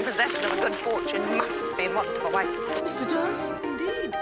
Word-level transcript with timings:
In 0.00 0.06
possession 0.06 0.44
of 0.44 0.60
good 0.60 0.74
fortune 0.74 1.36
must 1.36 1.76
be 1.76 1.88
what 1.88 2.06
a 2.06 2.30
wife. 2.30 2.48
Mr. 2.84 3.04
Dawes, 3.10 3.52
indeed. 3.62 4.16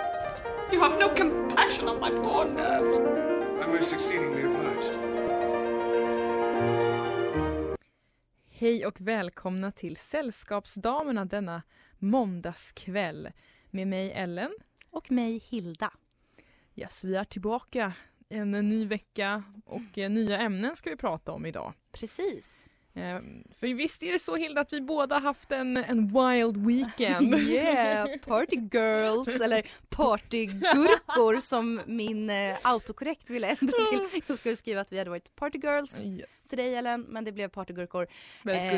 You 0.73 0.81
have 0.81 0.99
no 0.99 1.09
compassion 1.09 1.89
on 1.89 2.01
my 2.01 2.11
poor 2.11 2.45
nerves. 2.45 2.99
I'm 3.63 3.73
most 3.75 3.93
exceedingly 3.93 4.45
obliged. 4.45 4.95
Hej 8.51 8.87
och 8.87 9.01
välkomna 9.01 9.71
till 9.71 9.97
Sällskapsdamerna 9.97 11.25
denna 11.25 11.63
måndagskväll 11.99 13.29
med 13.71 13.89
mig 13.89 14.13
Ellen. 14.13 14.51
Och 14.91 15.11
mig 15.11 15.39
Hilda. 15.39 15.93
Yes, 16.77 17.05
vi 17.05 17.17
är 17.17 17.25
tillbaka 17.25 17.93
en 18.29 18.51
ny 18.51 18.87
vecka 18.87 19.43
och 19.65 19.97
nya 19.97 20.39
ämnen 20.39 20.77
ska 20.77 20.91
vi 20.91 20.97
prata 20.97 21.33
om 21.33 21.47
idag. 21.47 21.73
Precis. 21.93 22.69
Eh, 22.99 23.21
för 23.61 23.75
visst 23.75 24.03
är 24.03 24.13
det 24.13 24.19
så 24.19 24.37
Hilda 24.37 24.61
att 24.61 24.73
vi 24.73 24.81
båda 24.81 25.19
haft 25.19 25.53
en, 25.53 25.77
en 25.77 26.07
wild 26.07 26.67
weekend? 26.67 27.35
yeah, 27.39 28.09
party 28.19 28.57
girls 28.73 29.41
eller 29.41 29.71
partygurkor 29.89 31.41
som 31.43 31.81
min 31.87 32.31
eh, 32.31 32.57
autokorrekt 32.63 33.31
ville 33.31 33.47
ändra 33.49 33.79
till. 33.91 34.23
Jag 34.27 34.39
skulle 34.39 34.57
skriva 34.57 34.81
att 34.81 34.93
vi 34.93 34.99
hade 34.99 35.11
varit 35.11 35.37
party 35.37 35.59
girls 35.59 36.05
Yes. 36.05 36.43
till 36.43 36.59
dig 36.59 36.75
Ellen, 36.75 37.01
men 37.01 37.25
det 37.25 37.33
blev 37.33 37.49
partygurkor. 37.49 38.07
Väldigt 38.43 38.73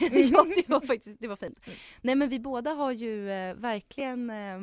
gulligt. 0.00 0.30
ja, 0.32 0.46
det 0.56 0.68
var 0.68 0.80
faktiskt 0.80 1.20
det 1.20 1.28
var 1.28 1.36
fint. 1.36 1.60
Nej, 2.00 2.14
men 2.14 2.28
vi 2.28 2.38
båda 2.40 2.70
har 2.70 2.92
ju 2.92 3.30
eh, 3.30 3.54
verkligen 3.54 4.30
eh, 4.30 4.58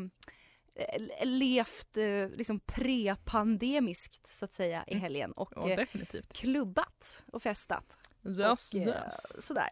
levt 1.24 1.98
eh, 1.98 2.30
liksom 2.38 2.60
pre-pandemiskt 2.60 4.28
så 4.28 4.46
att 4.46 4.54
säga 4.54 4.84
i 4.88 4.96
helgen 4.96 5.32
och 5.32 5.54
Ja, 5.56 5.70
eh, 5.70 5.88
klubbat 6.34 7.24
och 7.32 7.42
festat. 7.42 7.98
Yes, 8.28 8.70
och, 8.74 8.80
eh, 8.80 8.88
yes. 8.88 9.46
Sådär. 9.46 9.70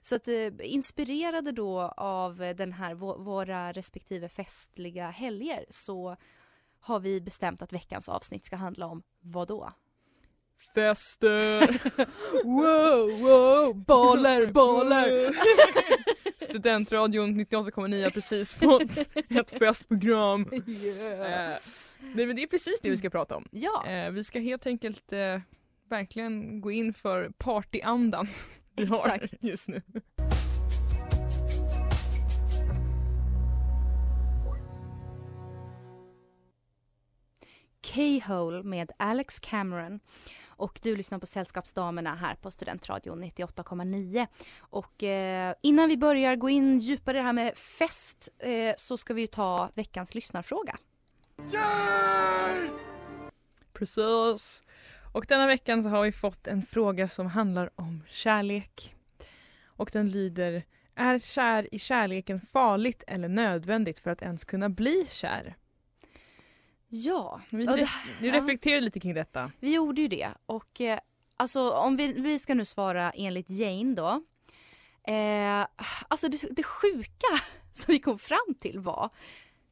Så 0.00 0.14
att 0.14 0.28
eh, 0.28 0.48
inspirerade 0.60 1.52
då 1.52 1.80
av 1.96 2.36
den 2.36 2.72
här 2.72 2.94
vå- 2.94 3.22
våra 3.22 3.72
respektive 3.72 4.28
festliga 4.28 5.10
helger 5.10 5.64
så 5.70 6.16
har 6.80 7.00
vi 7.00 7.20
bestämt 7.20 7.62
att 7.62 7.72
veckans 7.72 8.08
avsnitt 8.08 8.44
ska 8.44 8.56
handla 8.56 8.86
om 8.86 9.02
vad 9.20 9.48
då? 9.48 9.72
Fester! 10.74 11.80
wow, 12.44 13.20
wow! 13.20 13.74
Baller, 13.84 14.46
baller! 14.46 15.30
Studentradion 16.44 17.40
98,9 17.40 18.04
har 18.04 18.10
precis 18.10 18.54
fått 18.54 19.08
ett 19.30 19.58
festprogram. 19.58 20.50
Eh, 20.52 21.56
nej 22.14 22.26
men 22.26 22.36
det 22.36 22.42
är 22.42 22.46
precis 22.46 22.80
det 22.82 22.90
vi 22.90 22.96
ska 22.96 23.10
prata 23.10 23.36
om. 23.36 23.48
Ja, 23.50 23.86
Eh, 23.86 24.10
vi 24.10 24.24
ska 24.24 24.38
helt 24.40 24.66
enkelt 24.66 25.12
eh, 25.12 25.40
verkligen 25.90 26.60
gå 26.60 26.70
in 26.70 26.94
för 26.94 27.30
partyandan 27.38 28.26
vi 28.76 28.84
har 28.84 29.08
Exakt. 29.08 29.44
just 29.44 29.68
nu. 29.68 29.82
K-Hole 37.94 38.62
med 38.62 38.92
Alex 38.96 39.38
Cameron. 39.40 40.00
Och 40.48 40.80
du 40.82 40.96
lyssnar 40.96 41.18
på 41.18 41.26
Sällskapsdamerna 41.26 42.14
här 42.14 42.34
på 42.34 42.50
Studentradion 42.50 43.24
98,9. 43.24 44.26
Och 44.58 45.02
eh, 45.02 45.54
innan 45.62 45.88
vi 45.88 45.96
börjar 45.96 46.36
gå 46.36 46.48
in 46.48 46.78
djupare 46.78 47.16
i 47.16 47.20
det 47.20 47.26
här 47.26 47.32
med 47.32 47.56
fest 47.56 48.28
eh, 48.38 48.74
så 48.76 48.96
ska 48.96 49.14
vi 49.14 49.20
ju 49.20 49.26
ta 49.26 49.70
veckans 49.74 50.14
lyssnarfråga. 50.14 50.78
Precis. 53.72 54.64
Och 55.18 55.26
denna 55.28 55.46
veckan 55.46 55.82
så 55.82 55.88
har 55.88 56.02
vi 56.02 56.12
fått 56.12 56.46
en 56.46 56.62
fråga 56.62 57.08
som 57.08 57.26
handlar 57.26 57.70
om 57.74 58.04
kärlek. 58.10 58.94
Och 59.66 59.90
den 59.92 60.10
lyder 60.10 60.62
Är 60.94 61.18
kär 61.18 61.74
i 61.74 61.78
kärleken 61.78 62.40
farligt 62.40 63.02
eller 63.06 63.28
nödvändigt 63.28 63.98
för 63.98 64.10
att 64.10 64.22
ens 64.22 64.44
kunna 64.44 64.68
bli 64.68 65.06
kär? 65.10 65.56
Ja, 66.88 67.40
Vi, 67.50 67.66
det 67.66 67.72
re- 67.72 67.84
här- 67.84 68.16
vi 68.20 68.28
ja. 68.28 68.34
reflekterar 68.34 68.80
lite 68.80 69.00
kring 69.00 69.14
detta. 69.14 69.52
Vi 69.60 69.74
gjorde 69.74 70.00
ju 70.00 70.08
det 70.08 70.28
och 70.46 70.80
eh, 70.80 70.98
alltså 71.36 71.70
om 71.70 71.96
vi, 71.96 72.12
vi 72.12 72.38
ska 72.38 72.54
nu 72.54 72.64
svara 72.64 73.10
enligt 73.10 73.50
Jane 73.50 73.94
då. 73.94 74.22
Eh, 75.12 75.66
alltså 76.08 76.28
det, 76.28 76.42
det 76.50 76.62
sjuka 76.62 77.26
som 77.72 77.92
vi 77.92 77.98
kom 77.98 78.18
fram 78.18 78.54
till 78.60 78.78
var 78.78 79.10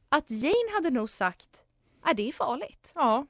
att 0.09 0.31
Jane 0.31 0.73
hade 0.75 0.89
nog 0.89 1.09
sagt 1.09 1.63
att 2.01 2.17
det 2.17 2.27
är 2.29 2.33
farligt. 2.33 2.91
Ja, 2.95 3.25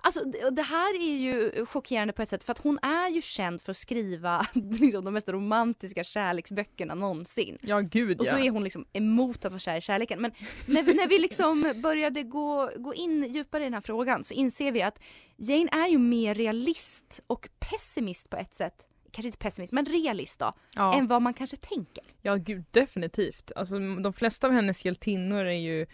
Alltså 0.00 0.24
det, 0.24 0.44
och 0.44 0.58
här 0.64 0.94
är 1.02 1.16
ju 1.16 1.66
chockerande 1.66 2.12
på 2.12 2.22
ett 2.22 2.28
sätt 2.28 2.44
för 2.44 2.52
att 2.52 2.58
hon 2.58 2.78
är 2.82 3.08
ju 3.08 3.22
känd 3.22 3.62
för 3.62 3.70
att 3.70 3.76
skriva 3.76 4.46
liksom, 4.54 5.04
de 5.04 5.14
mest 5.14 5.28
romantiska 5.28 6.04
kärleksböckerna 6.04 6.94
någonsin. 6.94 7.58
ja 7.60 7.80
gud 7.80 8.20
Och 8.20 8.26
ja. 8.26 8.30
så 8.30 8.38
är 8.38 8.50
hon 8.50 8.64
liksom 8.64 8.86
emot 8.92 9.44
att 9.44 9.52
vara 9.52 9.58
kär 9.60 9.76
i 9.76 9.80
kärleken. 9.80 10.20
Men 10.22 10.32
när 10.66 10.82
vi, 10.82 10.94
när 10.94 11.08
vi 11.08 11.18
liksom 11.18 11.72
började 11.82 12.22
gå, 12.22 12.70
gå 12.76 12.94
in 12.94 13.24
djupare 13.34 13.62
i 13.62 13.66
den 13.66 13.74
här 13.74 13.80
frågan 13.80 14.24
så 14.24 14.34
inser 14.34 14.72
vi 14.72 14.82
att 14.82 14.98
Jane 15.36 15.68
är 15.72 15.88
ju 15.88 15.98
mer 15.98 16.34
realist 16.34 17.20
och 17.26 17.48
pessimist 17.58 18.30
på 18.30 18.36
ett 18.36 18.54
sätt. 18.54 18.84
Kanske 19.10 19.28
inte 19.28 19.38
pessimist, 19.38 19.72
men 19.72 19.86
realist 19.86 20.38
då. 20.38 20.52
ja. 20.74 20.94
Än 20.98 21.06
vad 21.06 21.22
man 21.22 21.34
kanske 21.34 21.56
tänker. 21.56 22.04
Ja 22.22 22.34
gud 22.34 22.64
definitivt. 22.70 23.52
Alltså 23.56 23.78
de 23.78 24.12
flesta 24.12 24.46
av 24.46 24.52
hennes 24.52 24.84
hjältinnor 24.84 25.44
är 25.44 25.52
ju 25.52 25.86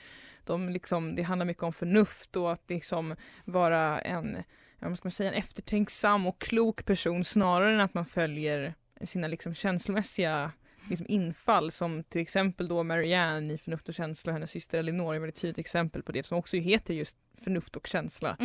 de 0.47 0.69
liksom, 0.69 1.17
det 1.17 1.23
handlar 1.23 1.47
mycket 1.47 1.63
om 1.63 1.73
förnuft 1.73 2.37
och 2.37 2.53
att 2.53 2.71
liksom 2.71 3.17
vara 3.45 4.01
en, 4.01 4.43
vad 4.79 4.99
ska 4.99 5.07
man 5.07 5.13
säga, 5.13 5.31
en 5.31 5.39
eftertänksam 5.39 6.27
och 6.27 6.41
klok 6.41 6.85
person 6.85 7.25
snarare 7.25 7.75
än 7.75 7.81
att 7.81 7.95
man 7.95 8.07
följer 8.07 8.75
sina 9.05 9.27
liksom 9.27 9.55
känslomässiga 9.55 10.53
liksom 10.91 11.07
infall 11.09 11.71
som 11.71 12.05
till 12.05 12.21
exempel 12.21 12.69
då 12.69 12.83
Marianne 12.83 13.55
i 13.55 13.59
Förnuft 13.59 13.89
och 13.89 13.95
känsla 13.95 14.31
och 14.31 14.35
hennes 14.35 14.51
syster 14.51 14.79
Elinor 14.79 15.13
är 15.13 15.17
ett 15.17 15.23
väldigt 15.23 15.41
tydligt 15.41 15.59
exempel 15.59 16.03
på 16.03 16.13
det 16.13 16.27
som 16.27 16.39
också 16.39 16.57
heter 16.57 16.95
just 16.95 17.17
förnuft 17.45 17.77
och 17.77 17.87
känsla. 17.87 18.37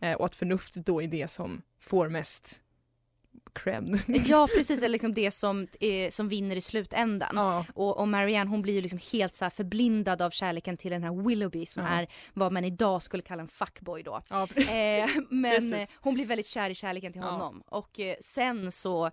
Eh, 0.00 0.12
och 0.12 0.26
att 0.26 0.34
förnuftet 0.34 0.86
då 0.86 1.02
är 1.02 1.08
det 1.08 1.30
som 1.30 1.62
får 1.80 2.08
mest 2.08 2.60
cred. 3.52 4.00
Ja 4.26 4.48
precis, 4.56 4.78
eller 4.78 4.88
liksom 4.88 5.14
det 5.14 5.30
som, 5.30 5.66
eh, 5.80 6.10
som 6.10 6.28
vinner 6.28 6.56
i 6.56 6.60
slutändan. 6.60 7.30
ja. 7.34 7.64
Och, 7.74 7.98
och 7.98 8.08
Marianne 8.08 8.50
hon 8.50 8.62
blir 8.62 8.74
ju 8.74 8.80
liksom 8.80 8.98
helt 9.12 9.34
så 9.34 9.50
förblindad 9.50 10.22
av 10.22 10.30
kärleken 10.30 10.76
till 10.76 10.90
den 10.90 11.02
här 11.02 11.22
Willoughby 11.28 11.66
som 11.66 11.82
Ja. 11.82 11.88
är 11.88 12.06
vad 12.34 12.52
man 12.52 12.64
idag 12.64 13.02
skulle 13.02 13.22
kalla 13.22 13.42
en 13.42 13.48
fuckboy 13.48 14.02
då. 14.02 14.20
Ja, 14.28 14.48
Eh, 14.56 15.08
men 15.30 15.72
eh, 15.72 15.88
hon 16.00 16.14
blir 16.14 16.26
väldigt 16.26 16.46
kär 16.46 16.70
i 16.70 16.74
kärleken 16.74 17.12
till 17.12 17.22
honom. 17.22 17.62
Och 17.66 18.00
eh, 18.00 18.14
sen 18.20 18.72
så, 18.72 19.10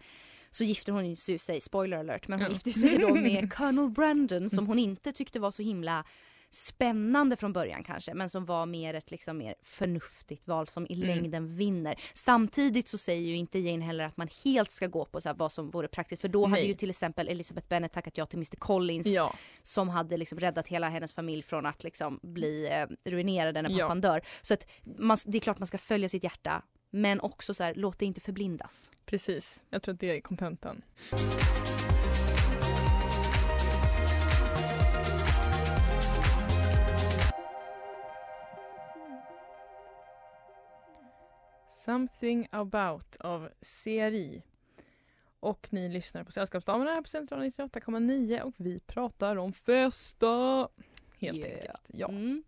så 0.50 0.64
gifter 0.64 0.92
hon 0.92 1.16
sig, 1.38 1.62
spoiler 1.62 1.98
alert, 1.98 2.28
men 2.28 2.40
hon 2.40 2.48
Ja. 2.48 2.54
gifter 2.54 2.72
sig 2.72 2.98
då 2.98 3.16
med 3.16 3.54
Colonel 3.58 3.90
Brandon 3.90 4.50
som 4.50 4.68
hon 4.68 4.80
inte 4.80 5.12
tyckte 5.12 5.40
var 5.40 5.52
så 5.52 5.64
himla 5.64 6.04
spännande 6.56 7.36
från 7.36 7.54
början 7.54 7.84
kanske 7.84 8.14
men 8.14 8.30
som 8.30 8.46
var 8.46 8.66
mer 8.66 8.94
ett 8.94 9.12
liksom 9.12 9.38
mer 9.38 9.56
förnuftigt 9.62 10.48
val 10.48 10.68
som 10.68 10.88
i 10.90 10.94
Mm. 10.94 11.08
längden 11.08 11.56
vinner. 11.58 11.96
Samtidigt 12.14 12.88
så 12.88 12.98
säger 12.98 13.22
ju 13.30 13.36
inte 13.36 13.60
Jane 13.60 13.86
heller 13.86 14.04
att 14.04 14.18
man 14.18 14.28
helt 14.44 14.72
ska 14.72 14.88
gå 14.88 15.06
på 15.06 15.22
så 15.22 15.30
här 15.30 15.36
vad 15.36 15.52
som 15.52 15.70
vore 15.70 15.88
praktiskt 15.88 16.22
för 16.22 16.28
då 16.30 16.46
hade 16.46 16.62
Nej. 16.62 16.68
ju 16.68 16.74
till 16.74 16.90
exempel 16.90 17.28
Elizabeth 17.28 17.68
Bennet 17.68 17.94
tackat 17.94 18.18
ja 18.18 18.26
till 18.26 18.38
Mr 18.38 18.56
Collins 18.56 19.08
ja. 19.08 19.36
som 19.62 19.90
hade 19.90 20.18
liksom 20.18 20.40
räddat 20.40 20.68
hela 20.68 20.90
hennes 20.90 21.14
familj 21.14 21.44
från 21.44 21.66
att 21.66 21.84
liksom 21.84 22.20
bli 22.24 22.68
eh, 22.72 23.12
ruinerade 23.12 23.62
när 23.62 23.70
Ja. 23.70 23.80
pappan 23.80 24.02
dör. 24.02 24.22
Så 24.42 24.54
att 24.54 24.68
man, 24.98 25.18
det 25.26 25.38
är 25.38 25.40
klart 25.40 25.60
man 25.60 25.68
ska 25.68 25.78
följa 25.78 26.10
sitt 26.10 26.24
hjärta 26.24 26.64
men 26.92 27.20
också 27.20 27.54
så 27.54 27.64
här, 27.64 27.74
låt 27.76 28.00
det 28.00 28.06
inte 28.06 28.22
förblindas. 28.22 28.92
Precis, 29.06 29.66
jag 29.70 29.84
tror 29.84 29.94
att 29.94 30.00
det 30.00 30.18
är 30.18 30.22
kontentan. 30.22 30.82
Something 41.86 42.48
about 42.52 43.16
av 43.20 43.50
CRI. 43.84 44.44
Och 45.40 45.68
ni 45.70 45.90
lyssnar 45.90 46.24
på 46.24 46.32
Sällskapsdamerna 46.32 46.92
här 46.92 47.02
på 47.02 47.08
Centralen 47.08 47.52
98,9 47.52 48.42
och 48.42 48.54
vi 48.58 48.80
pratar 48.80 49.36
om 49.36 49.54
festa. 49.54 50.68
Helt 51.18 51.38
Yeah. 51.38 51.52
enkelt. 51.54 51.82
Ja. 51.88 52.10
Mm. 52.10 52.44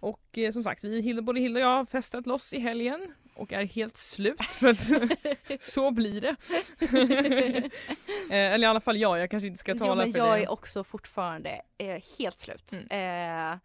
Och 0.00 0.38
eh, 0.38 0.52
som 0.52 0.64
sagt, 0.64 0.84
vi, 0.84 1.22
både 1.22 1.40
Hilda 1.40 1.60
och 1.60 1.64
jag 1.66 1.76
har 1.76 1.84
festat 1.84 2.26
loss 2.26 2.52
i 2.52 2.58
helgen 2.60 3.14
och 3.34 3.52
är 3.52 3.64
helt 3.64 3.96
slut 3.96 4.42
för 4.42 4.68
att 4.68 4.84
så 5.64 5.90
blir 5.90 6.20
det. 6.20 6.36
eh, 8.30 8.52
eller 8.52 8.66
i 8.66 8.70
alla 8.70 8.80
fall 8.80 8.96
jag, 8.96 9.18
jag 9.18 9.30
kanske 9.30 9.46
inte 9.46 9.58
ska 9.58 9.72
jo, 9.72 9.78
tala 9.78 9.94
men 9.94 10.12
för 10.12 10.18
jag 10.18 10.38
det. 10.38 10.42
är 10.42 10.50
också 10.50 10.84
fortfarande 10.84 11.62
eh, 11.78 12.02
helt 12.18 12.38
slut. 12.38 12.72
Mm. 12.72 13.52
Eh, 13.52 13.58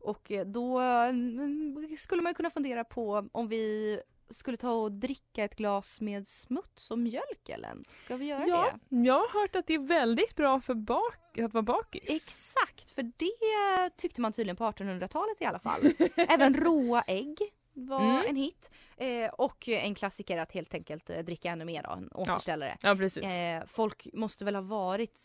och 0.00 0.32
då 0.46 0.78
mm, 0.80 1.96
skulle 1.98 2.22
man 2.22 2.34
kunna 2.34 2.50
fundera 2.50 2.84
på 2.84 3.28
om 3.32 3.48
vi 3.48 4.00
skulle 4.34 4.56
ta 4.56 4.72
och 4.72 4.92
dricka 4.92 5.44
ett 5.44 5.56
glas 5.56 6.00
med 6.00 6.28
smuts 6.28 6.90
och 6.90 6.98
mjölk 6.98 7.48
Ellen. 7.48 7.84
Ska 7.88 8.16
vi 8.16 8.26
göra 8.26 8.46
Ja, 8.46 8.70
det? 8.88 8.96
jag 8.96 9.14
har 9.14 9.40
hört 9.40 9.56
att 9.56 9.66
det 9.66 9.74
är 9.74 9.78
väldigt 9.86 10.36
bra 10.36 10.60
för 10.60 10.74
bak 10.74 11.38
att 11.38 11.54
vara 11.54 11.62
bakis. 11.62 12.10
Exakt, 12.10 12.90
för 12.90 13.02
det 13.02 13.90
tyckte 13.96 14.20
man 14.20 14.32
tydligen 14.32 14.56
på 14.56 14.64
1800-talet 14.64 15.40
i 15.40 15.44
alla 15.44 15.58
fall. 15.58 15.80
Även 16.16 16.54
råa 16.54 17.02
ägg 17.02 17.38
var 17.76 18.00
Mm. 18.00 18.24
en 18.28 18.36
hit. 18.36 18.70
Eh, 18.96 19.28
och 19.30 19.68
en 19.68 19.94
klassiker 19.94 20.38
att 20.38 20.52
helt 20.52 20.74
enkelt 20.74 21.10
eh, 21.10 21.18
dricka 21.18 21.50
ännu 21.50 21.64
mer 21.64 21.82
då, 21.82 21.90
en 21.90 22.08
återställare. 22.12 22.78
Ja, 22.80 22.94
precis. 22.96 23.24
Eh, 23.24 23.62
folk 23.66 24.06
måste 24.12 24.44
väl 24.44 24.54
ha 24.54 24.62
varit 24.62 25.24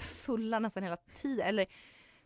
fulla 0.00 0.58
nästan 0.58 0.82
hela 0.82 0.96
tiden, 0.96 1.46
eller 1.48 1.66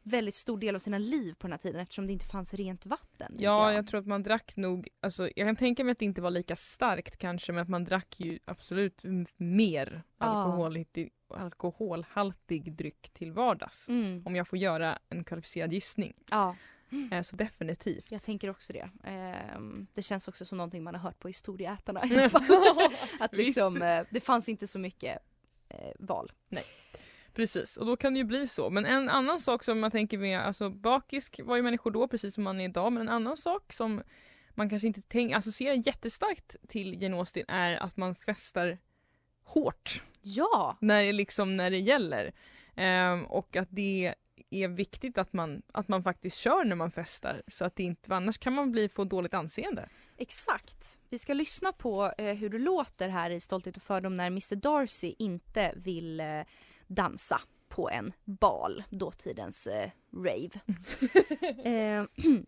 väldigt 0.02 0.34
stor 0.34 0.58
del 0.58 0.74
av 0.74 0.78
sina 0.78 0.98
liv 0.98 1.34
på 1.38 1.46
den 1.46 1.52
här 1.52 1.58
tiden 1.58 1.80
eftersom 1.80 2.06
det 2.06 2.12
inte 2.12 2.26
fanns 2.26 2.54
rent 2.54 2.86
vatten. 2.86 3.36
Ja, 3.38 3.72
jag 3.72 3.86
tror 3.86 4.00
att 4.00 4.06
man 4.06 4.22
drack 4.22 4.56
nog, 4.56 4.88
alltså 5.00 5.28
jag 5.36 5.46
kan 5.48 5.56
tänka 5.56 5.84
mig 5.84 5.92
att 5.92 5.98
det 5.98 6.04
inte 6.04 6.20
var 6.20 6.30
lika 6.30 6.56
starkt 6.56 7.16
kanske 7.18 7.52
men 7.52 7.62
att 7.62 7.68
man 7.68 7.84
drack 7.84 8.20
ju 8.20 8.38
absolut 8.44 9.02
mer 9.36 10.02
alkoholhaltig, 10.18 11.12
alkoholhaltig 11.28 12.72
dryck 12.72 13.10
till 13.12 13.32
vardags. 13.32 13.88
Mm. 13.88 14.22
Om 14.26 14.36
jag 14.36 14.48
får 14.48 14.58
göra 14.58 14.98
en 15.08 15.24
kvalificerad 15.24 15.72
gissning. 15.72 16.14
Ja, 16.30 16.56
Eh, 17.12 17.22
Så 17.22 17.36
definitivt. 17.36 18.12
jag 18.12 18.22
tänker 18.22 18.50
också 18.50 18.72
det. 18.72 18.90
Ehm, 19.04 19.86
det 19.92 20.02
känns 20.02 20.28
också 20.28 20.44
som 20.44 20.58
någonting 20.58 20.82
man 20.82 20.94
har 20.94 21.00
hört 21.00 21.18
på 21.18 21.28
historieätarna. 21.28 22.00
att 23.20 23.36
liksom, 23.36 23.82
eh, 23.82 24.04
det 24.10 24.20
fanns 24.20 24.48
inte 24.48 24.66
så 24.66 24.78
mycket 24.78 25.18
eh, 25.68 25.92
val. 25.98 26.32
Precis, 27.34 27.76
och 27.76 27.86
då 27.86 27.96
kan 27.96 28.12
det 28.14 28.18
ju 28.18 28.24
bli 28.24 28.46
så. 28.46 28.70
Men 28.70 28.86
en 28.86 29.08
annan 29.08 29.40
sak 29.40 29.64
som 29.64 29.80
man 29.80 29.90
tänker 29.90 30.18
med, 30.18 30.40
alltså 30.40 30.70
bakisk 30.70 31.40
var 31.44 31.56
ju 31.56 31.62
människor 31.62 31.90
då 31.90 32.08
precis 32.08 32.34
som 32.34 32.44
man 32.44 32.60
är 32.60 32.64
idag, 32.64 32.92
men 32.92 33.02
en 33.02 33.08
annan 33.08 33.36
sak 33.36 33.72
som 33.72 34.02
man 34.54 34.70
kanske 34.70 34.86
inte 34.86 35.02
tänk, 35.08 35.32
associerar 35.32 35.86
jättestarkt 35.86 36.56
till 36.68 37.02
Jane 37.02 37.16
Austen 37.16 37.44
är 37.48 37.76
att 37.76 37.96
man 37.96 38.14
festar 38.14 38.78
hårt 39.44 40.02
Ja, 40.22 40.76
när 40.80 41.04
det, 41.04 41.12
liksom, 41.12 41.56
när 41.56 41.70
det 41.70 41.78
gäller. 41.78 42.32
Ehm, 42.76 43.24
och 43.24 43.56
att 43.56 43.68
det 43.70 44.14
är 44.50 44.68
viktigt 44.68 45.18
att 45.18 45.32
man, 45.32 45.62
att 45.72 45.88
man 45.88 46.02
faktiskt 46.02 46.36
kör 46.36 46.64
när 46.64 46.76
man 46.76 46.90
festar 46.90 47.42
så 47.48 47.64
att 47.64 47.76
det 47.76 47.82
inte, 47.82 48.14
annars 48.14 48.38
kan 48.38 48.52
man 48.52 48.72
bli, 48.72 48.88
få 48.88 49.04
dåligt 49.04 49.34
anseende. 49.34 49.88
exakt. 50.16 50.98
Vi 51.08 51.18
ska 51.18 51.34
lyssna 51.34 51.72
på 51.72 52.12
eh, 52.18 52.34
hur 52.34 52.48
det 52.48 52.58
låter 52.58 53.08
här 53.08 53.30
i 53.30 53.40
Stolthet 53.40 53.76
och 53.76 53.82
fördom 53.82 54.16
när 54.16 54.26
Mr 54.26 54.56
Darcy 54.56 55.14
inte 55.18 55.72
vill 55.76 56.20
eh, 56.20 56.40
dansa 56.94 57.40
på 57.68 57.90
en 57.90 58.12
bal, 58.24 58.84
dåtidens 58.90 59.66
eh, 59.66 59.90
rave. 60.12 60.60
Eh, 61.64 62.04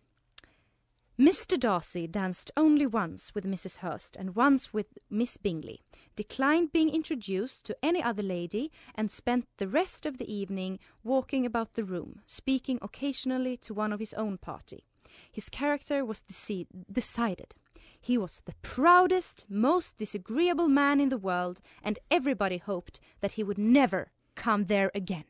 Mr 1.17 1.57
Darcy 1.57 2.07
danced 2.07 2.51
only 2.57 2.85
once 2.85 3.33
with 3.33 3.45
Mrs 3.45 3.77
Hurst 3.77 4.17
and 4.17 4.35
once 4.35 4.73
with 4.73 4.97
Miss 5.09 5.37
Bingley, 5.37 5.81
declined 6.17 6.73
being 6.73 6.89
introduced 6.89 7.65
to 7.65 7.77
any 7.81 8.03
other 8.03 8.21
lady, 8.21 8.69
and 8.95 9.09
spent 9.09 9.45
the 9.57 9.67
rest 9.67 10.05
of 10.05 10.17
the 10.17 10.31
evening 10.31 10.77
walking 11.03 11.45
about 11.45 11.73
the 11.73 11.85
room, 11.85 12.21
speaking 12.25 12.79
occasionally 12.81 13.55
to 13.57 13.73
one 13.73 13.93
of 13.93 13.99
his 14.01 14.13
own 14.15 14.37
party. 14.37 14.83
His 15.31 15.47
character 15.49 16.03
was 16.03 16.21
dece- 16.21 16.67
decided. 16.91 17.55
He 18.01 18.17
was 18.17 18.41
the 18.41 18.55
proudest, 18.61 19.45
most 19.47 19.97
disagreeable 19.97 20.67
man 20.67 20.99
in 20.99 21.09
the 21.09 21.17
world, 21.17 21.61
and 21.81 21.97
everybody 22.11 22.57
hoped 22.57 22.99
that 23.21 23.33
he 23.33 23.43
would 23.43 23.57
never 23.57 24.11
come 24.43 24.65
there 24.67 24.89
again. 24.93 25.23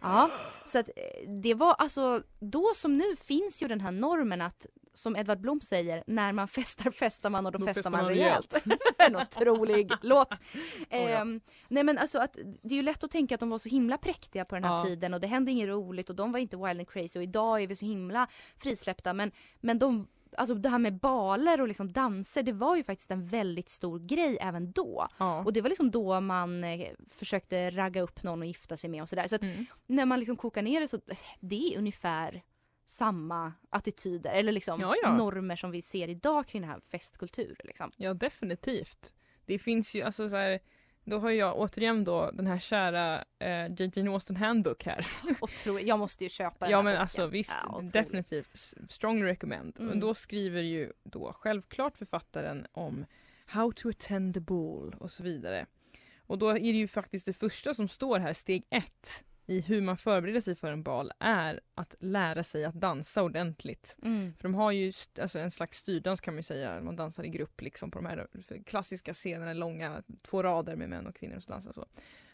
Ja, 0.00 0.30
så 0.64 0.78
att 0.78 0.88
eh, 0.88 1.30
det 1.42 1.54
var 1.54 1.72
alltså, 1.72 2.22
då 2.38 2.72
som 2.74 2.96
nu 2.98 3.16
finns 3.16 3.62
ju 3.62 3.68
den 3.68 3.80
här 3.80 3.92
normen 3.92 4.40
att 4.40 4.66
som 4.94 5.16
Edvard 5.16 5.40
Blom 5.40 5.60
säger, 5.60 6.04
när 6.06 6.32
man 6.32 6.48
festar 6.58 6.90
festar 6.90 7.30
man 7.30 7.46
och 7.46 7.52
då, 7.52 7.66
festar 7.66 7.90
man, 7.90 8.04
rejält. 8.06 8.64
en 8.98 9.16
otrolig 9.16 9.92
låt. 10.02 10.40
Ehm, 10.90 11.40
nej 11.68 11.84
men 11.84 11.98
alltså 11.98 12.18
att 12.18 12.32
det 12.62 12.74
är 12.74 12.76
ju 12.76 12.82
lätt 12.82 13.04
att 13.04 13.10
tänka 13.10 13.34
att 13.34 13.40
de 13.40 13.50
var 13.50 13.58
så 13.58 13.68
himla 13.68 13.98
präktiga 13.98 14.44
på 14.44 14.54
den 14.54 14.64
här 14.64 14.78
Ja. 14.78 14.84
tiden 14.84 15.14
och 15.14 15.20
det 15.20 15.26
hände 15.26 15.50
inget 15.50 15.68
roligt 15.68 16.10
och 16.10 16.16
de 16.16 16.32
var 16.32 16.38
inte 16.38 16.56
wild 16.56 16.78
and 16.80 16.88
crazy 16.88 17.18
och 17.18 17.22
idag 17.22 17.62
är 17.62 17.66
vi 17.66 17.76
så 17.76 17.86
himla 17.86 18.28
frisläppta 18.58 19.12
men, 19.12 19.32
men 19.60 19.78
de 19.78 20.06
Alltså 20.36 20.54
det 20.54 20.68
här 20.68 20.78
med 20.78 20.98
baler 20.98 21.60
och 21.60 21.68
liksom 21.68 21.92
danser, 21.92 22.42
det 22.42 22.52
var 22.52 22.76
ju 22.76 22.82
faktiskt 22.84 23.10
en 23.10 23.24
väldigt 23.26 23.68
stor 23.68 23.98
grej 23.98 24.38
även 24.40 24.72
då. 24.72 25.08
Ja. 25.18 25.44
Och 25.44 25.52
det 25.52 25.60
var 25.60 25.68
liksom 25.68 25.90
då 25.90 26.20
man 26.20 26.64
eh, 26.64 26.90
försökte 27.08 27.70
ragga 27.70 28.02
upp 28.02 28.22
någon 28.22 28.40
och 28.40 28.46
gifta 28.46 28.76
sig 28.76 28.90
med 28.90 29.02
och 29.02 29.08
sådär. 29.08 29.28
Så 29.28 29.34
att 29.36 29.42
Mm. 29.42 29.66
när 29.86 30.06
man 30.06 30.18
liksom 30.18 30.36
kokar 30.36 30.62
ner 30.62 30.80
det 30.80 30.88
så 30.88 30.96
eh, 30.96 31.18
det 31.40 31.74
är 31.74 31.78
ungefär 31.78 32.42
samma 32.86 33.52
attityder 33.70 34.32
eller 34.32 34.52
liksom 34.52 34.80
Ja, 34.80 34.94
ja. 35.02 35.16
normer 35.16 35.56
som 35.56 35.70
vi 35.70 35.82
ser 35.82 36.08
idag 36.08 36.46
kring 36.46 36.62
den 36.62 36.70
här 36.70 36.80
festkultur. 36.80 37.60
Liksom. 37.64 37.90
Ja 37.96 38.14
definitivt. 38.14 39.14
Det 39.46 39.58
finns 39.58 39.94
ju 39.94 40.02
alltså 40.02 40.28
så 40.28 40.36
här, 40.36 40.60
då 41.08 41.18
har 41.18 41.30
jag 41.30 41.58
återigen 41.58 42.04
då 42.04 42.30
den 42.30 42.46
här 42.46 42.58
kära 42.58 43.24
eh, 43.38 43.66
J.J. 43.76 44.08
Austen 44.08 44.36
Handbook 44.36 44.84
här. 44.84 45.06
Otroligt. 45.40 45.86
Jag 45.86 45.98
måste 45.98 46.24
ju 46.24 46.30
köpa 46.30 46.64
den 46.64 46.72
Ja 46.72 46.82
men 46.82 46.92
boken. 46.92 47.00
alltså 47.02 47.26
visst, 47.26 47.58
Ja, 47.66 47.80
definitivt. 47.92 48.74
Strong 48.88 49.22
recommend. 49.22 49.76
Mm. 49.78 49.90
Och 49.90 49.98
då 49.98 50.14
skriver 50.14 50.62
ju 50.62 50.92
då 51.02 51.32
självklart 51.32 51.98
författaren 51.98 52.66
om 52.72 53.04
how 53.46 53.72
to 53.72 53.88
attend 53.88 54.34
the 54.34 54.40
ball 54.40 54.94
och 55.00 55.10
så 55.10 55.22
vidare. 55.22 55.66
Och 56.26 56.38
då 56.38 56.48
är 56.48 56.54
det 56.54 56.78
ju 56.78 56.88
faktiskt 56.88 57.26
det 57.26 57.32
första 57.32 57.74
som 57.74 57.88
står 57.88 58.18
här, 58.18 58.32
steg 58.32 58.64
ett 58.70 59.24
i 59.48 59.60
hur 59.60 59.82
man 59.82 59.96
förbereder 59.96 60.40
sig 60.40 60.54
för 60.54 60.72
en 60.72 60.82
bal 60.82 61.12
är 61.18 61.60
att 61.74 61.94
lära 62.00 62.42
sig 62.42 62.64
att 62.64 62.74
dansa 62.74 63.22
ordentligt. 63.22 63.96
Mm. 64.02 64.34
För 64.34 64.42
de 64.42 64.54
har 64.54 64.72
ju 64.72 64.92
alltså 65.20 65.38
en 65.38 65.50
slags 65.50 65.78
styrdans 65.78 66.20
kan 66.20 66.34
man 66.34 66.38
ju 66.38 66.42
säga, 66.42 66.80
man 66.80 66.96
dansar 66.96 67.24
i 67.24 67.28
grupp 67.28 67.60
liksom 67.60 67.90
på 67.90 67.98
de 67.98 68.06
här 68.06 68.26
klassiska 68.66 69.14
scenerna, 69.14 69.52
långa, 69.52 70.02
två 70.22 70.42
rader 70.42 70.76
med 70.76 70.88
män 70.88 71.06
och 71.06 71.16
kvinnor 71.16 71.40
som 71.40 71.52
dansar 71.52 71.72
så. 71.72 71.86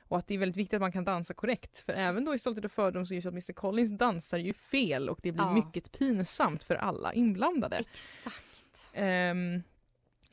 Och 0.09 0.19
att 0.19 0.27
det 0.27 0.35
är 0.35 0.39
väldigt 0.39 0.57
viktigt 0.57 0.75
att 0.75 0.81
man 0.81 0.93
kan 0.93 1.05
dansa 1.05 1.35
korrekt. 1.35 1.79
För 1.87 1.93
även 1.93 2.25
då 2.25 2.35
i 2.35 2.39
Stolthet 2.39 2.65
och 2.65 2.73
fördom 2.73 3.07
så 3.07 3.15
är 3.15 3.17
det 3.17 3.23
så 3.23 3.29
att 3.29 3.35
Mr 3.35 3.53
Collins 3.53 3.99
dansar 3.99 4.39
ju 4.39 4.53
fel 4.53 5.09
och 5.09 5.19
det 5.23 5.33
blir 5.33 5.45
Ja. 5.45 5.53
mycket 5.55 5.99
pinsamt 5.99 6.65
för 6.65 6.75
alla 6.75 7.13
inblandade. 7.13 7.77
Exakt. 7.77 8.91
Ehm, 8.93 9.63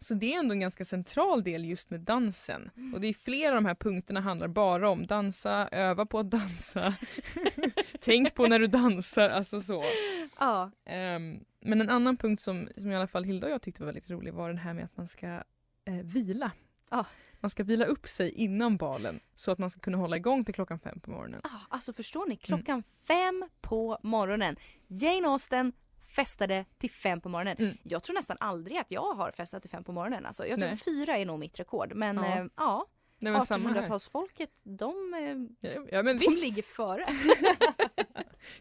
så 0.04 0.14
det 0.14 0.34
är 0.34 0.40
ändå 0.40 0.54
en 0.54 0.60
ganska 0.60 0.86
central 0.86 1.44
del 1.44 1.66
just 1.66 1.90
med 1.90 2.00
dansen. 2.00 2.72
Mm. 2.78 2.94
Och 2.94 3.02
det 3.02 3.08
är 3.08 3.14
flera 3.14 3.50
av 3.50 3.56
de 3.56 3.66
här 3.66 3.76
punkterna 3.76 4.22
handlar 4.22 4.48
bara 4.48 4.90
om 4.90 5.08
dansa, 5.08 5.70
öva 5.72 6.06
på 6.06 6.20
att 6.20 6.30
dansa, 6.30 6.96
tänk 8.00 8.36
på 8.36 8.48
när 8.48 8.60
du 8.60 8.68
dansar, 8.68 9.30
alltså 9.30 9.62
så. 9.62 9.84
Ja. 10.40 10.72
Ehm, 10.86 11.44
men 11.60 11.82
en 11.82 11.90
annan 11.90 12.18
punkt 12.18 12.42
som, 12.42 12.70
som 12.78 12.92
i 12.92 12.96
alla 12.96 13.08
fall 13.08 13.24
Hilda 13.24 13.48
och 13.48 13.54
jag 13.54 13.62
tyckte 13.62 13.82
var 13.82 13.86
väldigt 13.86 14.10
rolig 14.10 14.34
var 14.34 14.48
den 14.48 14.58
här 14.58 14.74
med 14.74 14.86
att 14.86 14.98
man 14.98 15.08
ska 15.08 15.28
eh, 15.86 15.94
vila. 16.04 16.52
Ja. 16.90 17.06
Man 17.40 17.50
ska 17.50 17.64
vila 17.64 17.86
upp 17.86 18.08
sig 18.08 18.32
innan 18.32 18.78
balen 18.78 19.20
så 19.36 19.52
att 19.52 19.60
man 19.60 19.70
ska 19.70 19.80
kunna 19.80 19.98
hålla 19.98 20.18
igång 20.18 20.46
till 20.46 20.54
klockan 20.54 20.80
fem 20.80 21.00
på 21.00 21.12
morgonen. 21.12 21.42
Ah, 21.44 21.50
alltså 21.70 21.94
förstår 21.94 22.26
ni, 22.26 22.36
klockan 22.36 22.84
fem 23.08 23.50
på 23.62 24.00
morgonen. 24.04 24.56
Jane 24.88 25.28
Austen 25.28 25.74
festade 26.16 26.66
till 26.78 26.92
fem 26.92 27.22
på 27.22 27.30
morgonen. 27.30 27.56
Mm. 27.60 27.78
Jag 27.84 28.04
tror 28.04 28.14
nästan 28.16 28.38
aldrig 28.40 28.78
att 28.78 28.92
jag 28.92 29.14
har 29.14 29.32
festat 29.32 29.62
till 29.62 29.72
fem 29.72 29.84
på 29.84 29.92
morgonen. 29.92 30.26
Alltså, 30.26 30.48
jag 30.48 30.60
tror 30.60 30.70
Nej. 30.70 30.78
fyra 30.78 31.18
är 31.18 31.26
nog 31.26 31.40
mitt 31.40 31.60
rekord. 31.60 31.94
Men 31.96 32.18
Ja. 32.18 32.26
eh, 32.26 32.46
ja 32.58 32.86
Nej, 33.20 33.34
men 33.34 33.42
samma 33.42 33.70
här. 33.70 33.82
1800-talsfolket, 33.82 34.50
de, 34.64 34.94
Ja, 35.92 36.04
de 36.04 36.14
visst. 36.18 36.44
ligger 36.44 36.64
före. 36.64 37.06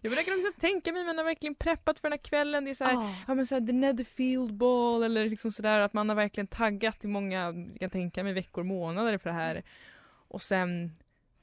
Jag, 0.00 0.25
kan 0.25 0.35
också 0.38 0.61
tänka 0.61 0.92
mig, 0.92 1.04
man 1.04 1.19
har 1.19 1.25
verkligen 1.25 1.54
preppat 1.54 1.99
för 1.99 2.09
den 2.11 2.12
här 2.12 2.28
kvällen. 2.28 2.64
Det 2.64 2.71
är 2.71 2.75
så 2.75 2.85
här, 2.85 2.97
Ah. 2.97 3.14
ja 3.28 3.35
men 3.35 3.47
så 3.47 3.54
här, 3.54 3.66
the 3.66 3.73
Netherfield 3.73 4.54
ball 4.54 5.02
eller 5.02 5.25
liksom 5.28 5.52
sådär 5.52 5.80
att 5.80 5.92
man 5.92 6.09
har 6.09 6.16
verkligen 6.16 6.47
taggat 6.47 7.04
i 7.04 7.09
många, 7.09 7.54
jag 7.71 7.80
kan 7.80 7.90
tänka 7.90 8.23
mig 8.25 8.33
veckor, 8.33 8.62
månader 8.62 9.19
för 9.19 9.30
det 9.30 9.37
här. 9.37 9.62
Och 10.28 10.42
sen 10.42 10.92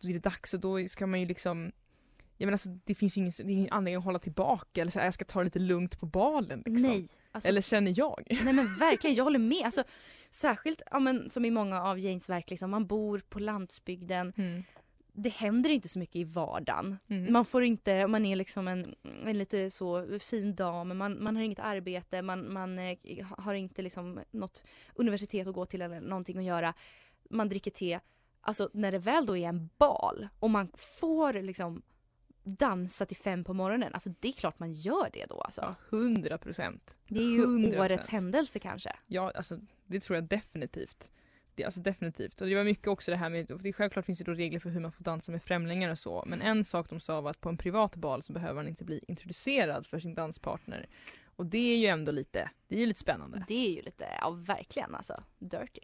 då 0.01 0.09
är 0.09 0.13
det 0.13 0.19
dags 0.19 0.53
och 0.53 0.59
då 0.59 0.87
ska 0.87 1.07
man 1.07 1.19
ju 1.19 1.25
liksom 1.25 1.71
jag 2.38 2.48
menar 2.48 2.53
alltså, 2.53 2.70
det 2.70 2.96
finns 2.96 3.17
ju 3.17 3.22
ingen, 3.22 3.50
ingen 3.50 3.67
anledning 3.72 3.98
att 3.98 4.03
hålla 4.03 4.20
tillbaka 4.20 4.82
eller 4.82 4.91
så 4.91 5.00
här, 5.00 5.06
jag 5.06 5.13
ska 5.13 5.25
ta 5.25 5.39
det 5.39 5.46
lite 5.46 5.60
lugnt 5.60 6.00
på 6.00 6.06
balen. 6.06 6.63
Liksom. 6.65 6.91
Nej. 6.91 7.08
Alltså, 7.32 7.50
Eller 7.50 7.62
känner 7.62 7.94
jag? 8.00 8.24
Nej 8.44 8.53
men 8.53 8.75
verkligen, 8.75 9.15
jag 9.15 9.24
håller 9.24 9.39
med. 9.39 9.65
Alltså, 9.65 9.84
särskilt 10.29 10.82
ja, 10.91 11.00
men, 11.00 11.29
som 11.29 11.46
i 11.46 11.51
många 11.51 11.82
av 11.82 12.00
Janes 12.00 12.29
verk, 12.29 12.50
liksom, 12.50 12.72
man 12.72 12.88
bor 12.88 13.22
på 13.29 13.39
landsbygden. 13.39 14.34
Mm. 14.38 14.63
det 15.13 15.29
händer 15.29 15.70
inte 15.70 15.88
så 15.88 16.00
mycket 16.00 16.15
i 16.15 16.24
vardagen. 16.24 16.98
Mm. 17.08 17.34
Man 17.34 17.46
får 17.46 17.63
inte, 17.63 18.08
man 18.08 18.25
är 18.25 18.36
liksom 18.36 18.67
en, 18.67 18.96
en 19.25 19.38
lite 19.38 19.72
så 19.72 20.20
fin 20.20 20.56
dam, 20.56 20.98
man, 20.98 21.24
man 21.24 21.36
har 21.36 21.44
inget 21.44 21.60
arbete, 21.60 22.22
man, 22.22 22.53
man 22.53 22.79
eh, 22.79 22.98
har 23.38 23.53
inte 23.53 23.82
liksom 23.82 24.20
något 24.32 24.63
universitet 24.96 25.48
att 25.48 25.53
gå 25.53 25.65
till 25.65 25.82
eller 25.82 26.01
någonting 26.01 26.38
att 26.38 26.44
göra. 26.44 26.74
Man 27.29 27.50
dricker 27.50 27.72
te. 27.72 28.00
Alltså 28.41 28.70
när 28.74 28.91
det 28.91 29.00
väl 29.00 29.25
då 29.25 29.38
är 29.38 29.48
en 29.50 29.70
bal 29.77 30.27
och 30.39 30.50
man 30.50 30.72
får 31.00 31.34
liksom 31.34 31.82
dansa 32.47 33.05
till 33.05 33.17
fem 33.17 33.43
på 33.43 33.53
morgonen, 33.53 33.93
alltså 33.93 34.09
det 34.19 34.27
är 34.27 34.31
klart 34.31 34.59
man 34.59 34.71
gör 34.71 35.09
det 35.13 35.25
då 35.25 35.41
alltså. 35.41 35.61
Ja, 35.61 35.97
100 35.97 36.37
procent. 36.37 36.97
Det 37.07 37.19
är 37.19 37.23
ju 37.23 37.45
100%. 37.45 37.79
årets 37.79 38.09
händelse 38.09 38.59
kanske. 38.59 38.95
Ja, 39.07 39.31
alltså 39.35 39.59
det 39.85 39.99
tror 39.99 40.17
jag 40.17 40.23
definitivt. 40.23 41.11
Det, 41.55 41.63
alltså 41.63 41.79
definitivt. 41.79 42.41
Och 42.41 42.47
det 42.47 42.55
var 42.55 42.63
mycket 42.63 42.87
också 42.87 43.11
det 43.11 43.17
här 43.17 43.29
med, 43.29 43.51
det 43.59 43.73
självklart 43.73 44.05
finns 44.05 44.19
det 44.19 44.25
då 44.25 44.33
regler 44.33 44.59
för 44.59 44.69
hur 44.69 44.79
man 44.79 44.91
får 44.91 45.03
dansa 45.03 45.31
med 45.31 45.43
främlingar 45.43 45.91
och 45.91 45.97
så. 45.97 46.23
Men 46.27 46.41
en 46.41 46.63
sak 46.63 46.89
de 46.89 46.99
sa 46.99 47.21
var 47.21 47.31
att 47.31 47.41
på 47.41 47.49
en 47.49 47.57
privat 47.57 47.95
bal 47.95 48.23
så 48.23 48.33
behöver 48.33 48.53
man 48.55 48.67
inte 48.67 48.83
bli 48.83 49.03
introducerad 49.07 49.85
för 49.85 49.99
sin 49.99 50.13
danspartner. 50.13 50.87
Och 51.35 51.45
det 51.45 51.73
är 51.73 51.77
ju 51.77 51.87
ändå 51.87 52.11
lite, 52.11 52.49
det 52.67 52.75
är 52.75 52.79
ju 52.79 52.85
lite 52.85 52.99
spännande. 52.99 53.45
Det 53.47 53.67
är 53.67 53.75
ju 53.75 53.81
lite, 53.81 54.05
ja 54.21 54.29
verkligen 54.31 54.95
alltså, 54.95 55.23
dirty. 55.39 55.81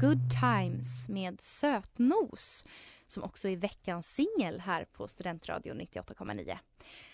Good 0.00 0.30
Times 0.40 1.08
med 1.08 1.40
Sötnos 1.40 2.64
som 3.06 3.22
också 3.22 3.48
är 3.48 3.56
veckans 3.56 4.14
singel 4.14 4.60
här 4.60 4.84
på 4.84 5.08
Studentradion 5.08 5.80
98,9. 5.80 6.58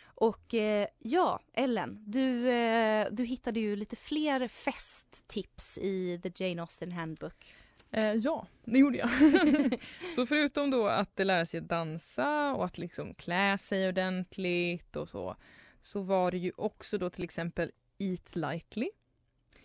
Och 0.04 0.54
eh, 0.54 0.86
ja, 0.98 1.40
Ellen, 1.52 2.04
du, 2.06 2.50
eh, 2.50 3.06
du 3.10 3.24
hittade 3.24 3.60
ju 3.60 3.76
lite 3.76 3.96
fler 3.96 4.48
festtips 4.48 5.78
i 5.78 6.20
The 6.22 6.44
Jane 6.44 6.62
Austen 6.62 6.92
Handbook. 6.92 7.54
Eh, 7.90 8.12
ja, 8.12 8.46
det 8.64 8.78
gjorde 8.78 8.98
jag. 8.98 9.10
så 10.14 10.26
förutom 10.26 10.70
då 10.70 10.86
att 10.86 11.18
lära 11.18 11.46
sig 11.46 11.60
att 11.60 11.68
dansa 11.68 12.54
och 12.54 12.64
att 12.64 12.78
liksom 12.78 13.14
klä 13.14 13.58
sig 13.58 13.88
ordentligt 13.88 14.96
och 14.96 15.08
så, 15.08 15.36
så 15.82 16.02
var 16.02 16.30
det 16.30 16.38
ju 16.38 16.52
också 16.56 16.98
då 16.98 17.10
till 17.10 17.24
exempel 17.24 17.72
Eat 17.98 18.36
lightly. 18.36 18.88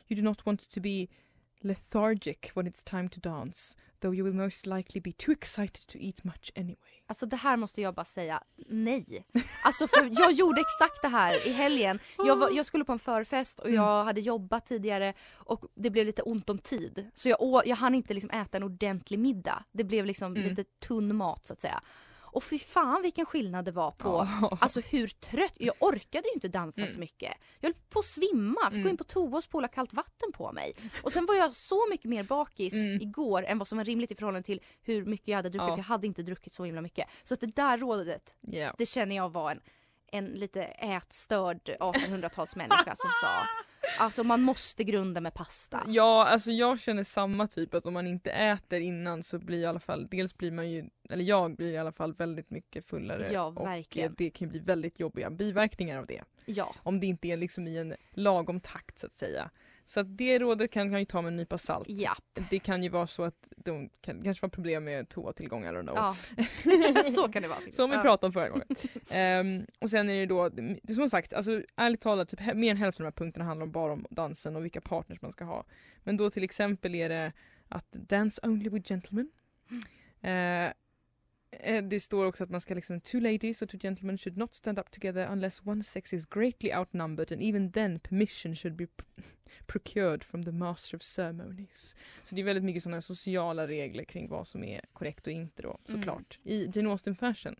You 0.07 0.21
do 0.21 0.23
not 0.23 0.45
want 0.45 0.69
to 0.69 0.81
be 0.81 1.07
lethargic 1.63 2.51
when 2.55 2.67
it's 2.67 2.83
time 2.83 3.09
to 3.09 3.19
dance, 3.19 3.77
though 3.99 4.15
you 4.15 4.25
will 4.25 4.33
most 4.35 4.65
likely 4.65 5.01
be 5.01 5.11
too 5.11 5.31
excited 5.31 5.87
to 5.87 5.97
eat 5.99 6.23
much 6.23 6.51
anyway. 6.55 6.75
Alltså 7.07 7.25
det 7.25 7.35
här 7.35 7.57
måste 7.57 7.81
jag 7.81 7.93
bara 7.95 8.05
säga 8.05 8.43
nej. 8.67 9.25
Alltså 9.65 9.87
för 9.87 10.09
jag 10.21 10.31
gjorde 10.31 10.61
exakt 10.61 11.01
det 11.01 11.07
här 11.07 11.47
i 11.47 11.51
helgen. 11.51 11.99
Jag, 12.17 12.35
var, 12.35 12.49
jag 12.51 12.65
skulle 12.65 12.85
på 12.85 12.91
en 12.91 12.99
förfest 12.99 13.59
och 13.59 13.71
jag 13.71 14.03
hade 14.03 14.21
jobbat 14.21 14.65
tidigare 14.65 15.13
och 15.33 15.65
det 15.75 15.89
blev 15.89 16.05
lite 16.05 16.21
ont 16.21 16.49
om 16.49 16.57
tid. 16.57 17.07
Så 17.13 17.29
jag, 17.29 17.61
jag 17.65 17.75
hann 17.75 17.95
inte 17.95 18.13
liksom 18.13 18.29
äta 18.29 18.57
en 18.57 18.63
ordentlig 18.63 19.19
middag. 19.19 19.63
Det 19.71 19.83
blev 19.83 20.05
liksom 20.05 20.35
Mm. 20.35 20.49
lite 20.49 20.63
tunn 20.87 21.15
mat 21.15 21.45
så 21.45 21.53
att 21.53 21.61
säga. 21.61 21.81
Och 22.31 22.43
fy 22.43 22.59
fan 22.59 23.01
vilken 23.01 23.25
skillnad 23.25 23.65
det 23.65 23.71
var 23.71 23.91
på 23.91 24.27
Ja. 24.41 24.57
Alltså 24.61 24.79
hur 24.81 25.07
trött, 25.07 25.53
jag 25.57 25.75
orkade 25.79 26.27
ju 26.27 26.33
inte 26.33 26.47
dansa 26.47 26.81
Mm. 26.81 26.93
så 26.93 26.99
mycket. 26.99 27.33
Jag 27.59 27.67
höll 27.69 27.75
på 27.89 27.99
att 27.99 28.05
svimma, 28.05 28.61
fick 28.65 28.73
gå 28.73 28.79
Mm. 28.79 28.89
in 28.89 28.97
på 28.97 29.03
toa 29.03 29.37
och 29.37 29.43
spola 29.43 29.67
kallt 29.67 29.93
vatten 29.93 30.31
på 30.33 30.51
mig. 30.51 30.73
Och 31.03 31.11
sen 31.13 31.25
var 31.25 31.35
jag 31.35 31.53
så 31.53 31.87
mycket 31.89 32.05
mer 32.05 32.23
bakis 32.23 32.73
Mm. 32.73 33.01
igår 33.01 33.45
än 33.45 33.57
vad 33.57 33.67
som 33.67 33.77
var 33.77 33.85
rimligt 33.85 34.11
i 34.11 34.15
förhållande 34.15 34.45
till 34.45 34.61
hur 34.81 35.05
mycket 35.05 35.27
jag 35.27 35.35
hade 35.35 35.49
druckit. 35.49 35.67
Ja. 35.67 35.73
För 35.75 35.79
jag 35.79 35.83
hade 35.85 36.07
inte 36.07 36.23
druckit 36.23 36.53
så 36.53 36.63
himla 36.65 36.81
mycket. 36.81 37.07
Så 37.23 37.33
att 37.33 37.39
det 37.41 37.55
där 37.55 37.77
rådet, 37.77 38.35
Ja. 38.41 38.73
det 38.77 38.85
känner 38.85 39.15
jag 39.15 39.29
var 39.29 39.51
en, 39.51 39.59
en 40.11 40.25
lite 40.25 40.63
ätstörd 40.63 41.69
1800-talsmänniska 41.79 42.93
som 42.95 43.11
sa. 43.21 43.45
Alltså 43.99 44.23
man 44.23 44.41
måste 44.41 44.83
grunda 44.83 45.21
med 45.21 45.33
pasta. 45.33 45.83
Ja, 45.87 46.25
alltså 46.27 46.51
jag 46.51 46.79
känner 46.79 47.03
samma 47.03 47.47
typ 47.47 47.73
att 47.73 47.85
om 47.85 47.93
man 47.93 48.07
inte 48.07 48.31
äter 48.31 48.79
innan 48.81 49.23
så 49.23 49.39
blir 49.39 49.59
i 49.59 49.65
alla 49.65 49.79
fall, 49.79 50.07
dels 50.11 50.37
blir 50.37 50.51
man 50.51 50.69
ju, 50.71 50.89
eller 51.09 51.23
jag 51.23 51.55
blir 51.55 51.71
i 51.71 51.77
alla 51.77 51.91
fall 51.91 52.13
väldigt 52.13 52.49
mycket 52.49 52.85
fullare. 52.85 53.27
Ja, 53.31 53.45
och 53.45 53.67
verkligen. 53.67 54.09
eh, 54.09 54.15
det 54.17 54.29
kan 54.29 54.49
bli 54.49 54.59
väldigt 54.59 54.99
jobbiga 54.99 55.29
biverkningar 55.29 55.99
av 55.99 56.05
det. 56.05 56.23
Ja. 56.45 56.75
Om 56.83 56.99
det 56.99 57.07
inte 57.07 57.27
är 57.27 57.37
liksom 57.37 57.67
i 57.67 57.77
en 57.77 57.95
lagom 58.11 58.59
takt 58.59 58.99
så 58.99 59.07
att 59.07 59.13
säga. 59.13 59.49
Så 59.91 60.03
det 60.03 60.39
rådet 60.39 60.71
kan 60.71 60.89
man 60.89 60.99
ju 60.99 61.05
ta 61.05 61.21
med 61.21 61.29
en 61.29 61.37
nypa 61.37 61.57
salt. 61.57 61.89
Ja. 61.89 62.15
Det 62.49 62.59
kan 62.59 62.83
ju 62.83 62.89
vara 62.89 63.07
så 63.07 63.23
att 63.23 63.53
de 63.57 63.89
kan 64.01 64.23
kanske 64.23 64.41
vara 64.41 64.49
problem 64.49 64.83
med 64.83 65.09
toatillgångar, 65.09 65.81
know. 65.81 65.95
ja. 65.95 66.15
så 67.15 67.31
kan 67.31 67.41
det 67.41 67.47
vara. 67.47 67.59
Som 67.71 67.89
vi 67.89 67.97
pratade 67.97 68.25
om 68.25 68.33
förra 68.33 68.49
gången. 68.49 68.67
Ehm, 69.09 69.65
och 69.79 69.89
sen 69.89 70.09
är 70.09 70.19
det 70.19 70.25
då, 70.25 70.49
som 70.95 71.09
sagt, 71.09 71.33
alltså, 71.33 71.61
ärligt 71.75 72.01
talat, 72.01 72.29
typ, 72.29 72.55
mer 72.55 72.71
än 72.71 72.77
hälften 72.77 73.05
av 73.05 73.11
de 73.11 73.15
här 73.15 73.25
punkterna 73.25 73.45
handlar 73.45 73.67
bara 73.67 73.93
om 73.93 74.05
dansen 74.09 74.55
och 74.55 74.63
vilka 74.63 74.81
partners 74.81 75.21
man 75.21 75.31
ska 75.31 75.43
ha. 75.43 75.63
Men 76.03 76.17
då 76.17 76.29
till 76.29 76.43
exempel 76.43 76.95
är 76.95 77.09
det 77.09 77.33
att 77.69 77.91
dance 77.91 78.41
only 78.43 78.69
with 78.69 78.87
gentlemen. 78.87 79.31
Eh, 80.21 80.31
eh, 80.31 80.71
det 81.89 81.99
står 81.99 82.25
också 82.25 82.43
att 82.43 82.49
man 82.49 82.61
ska 82.61 82.73
liksom, 82.73 83.01
two 83.01 83.19
ladies 83.19 83.61
or 83.61 83.65
two 83.65 83.77
gentlemen 83.81 84.17
should 84.17 84.37
not 84.37 84.55
stand 84.55 84.79
up 84.79 84.91
together 84.91 85.27
unless 85.31 85.61
one 85.65 85.83
sex 85.83 86.13
is 86.13 86.25
greatly 86.25 86.73
outnumbered 86.73 87.31
and 87.31 87.41
even 87.41 87.71
then 87.71 87.99
permission 87.99 88.55
should 88.55 88.75
be 88.75 88.85
pr- 88.85 89.23
procured 89.67 90.23
from 90.23 90.43
the 90.45 90.51
master 90.51 90.95
of 90.97 91.01
ceremonies. 91.03 91.95
Så 92.23 92.35
det 92.35 92.41
är 92.41 92.45
väldigt 92.45 92.63
mycket 92.63 92.83
sådana 92.83 93.01
sociala 93.01 93.67
regler 93.67 94.03
kring 94.03 94.29
vad 94.29 94.47
som 94.47 94.63
är 94.63 94.81
korrekt 94.93 95.27
och 95.27 95.33
inte 95.33 95.61
då 95.61 95.79
Mm. 95.87 96.01
såklart. 96.01 96.39
I 96.43 96.69
Jane 96.73 96.89
Austen 96.89 97.15
fashion. 97.15 97.55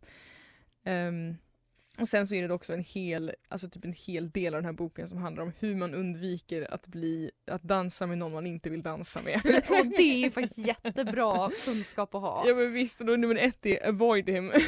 Och 2.00 2.07
sen 2.07 2.27
så 2.27 2.36
är 2.36 2.48
det 2.48 2.53
också 2.53 2.74
en 2.74 2.83
hel, 2.83 3.31
alltså 3.50 3.69
typ 3.69 3.86
en 3.86 3.93
hel 3.93 4.31
del 4.31 4.53
av 4.53 4.62
den 4.62 4.65
här 4.65 4.74
boken 4.74 5.10
som 5.10 5.17
handlar 5.17 5.43
om 5.43 5.51
hur 5.60 5.75
man 5.75 5.93
undviker 5.93 6.74
att 6.74 6.88
bli, 6.88 7.31
att 7.51 7.63
dansa 7.63 8.07
med 8.07 8.17
någon 8.17 8.31
man 8.31 8.48
inte 8.48 8.69
vill 8.69 8.81
dansa 8.81 9.21
med. 9.21 9.36
Och 9.69 9.86
det 9.98 10.03
är 10.03 10.17
ju 10.17 10.31
faktiskt 10.31 10.67
jättebra 10.67 11.50
kunskap 11.65 12.15
att 12.15 12.21
ha. 12.21 12.43
Ja 12.48 12.55
men 12.55 12.74
visst, 12.74 13.00
och 13.00 13.05
då 13.05 13.15
nummer 13.15 13.36
ett 13.36 13.65
är 13.65 13.88
avoid 13.88 14.29
him. 14.29 14.51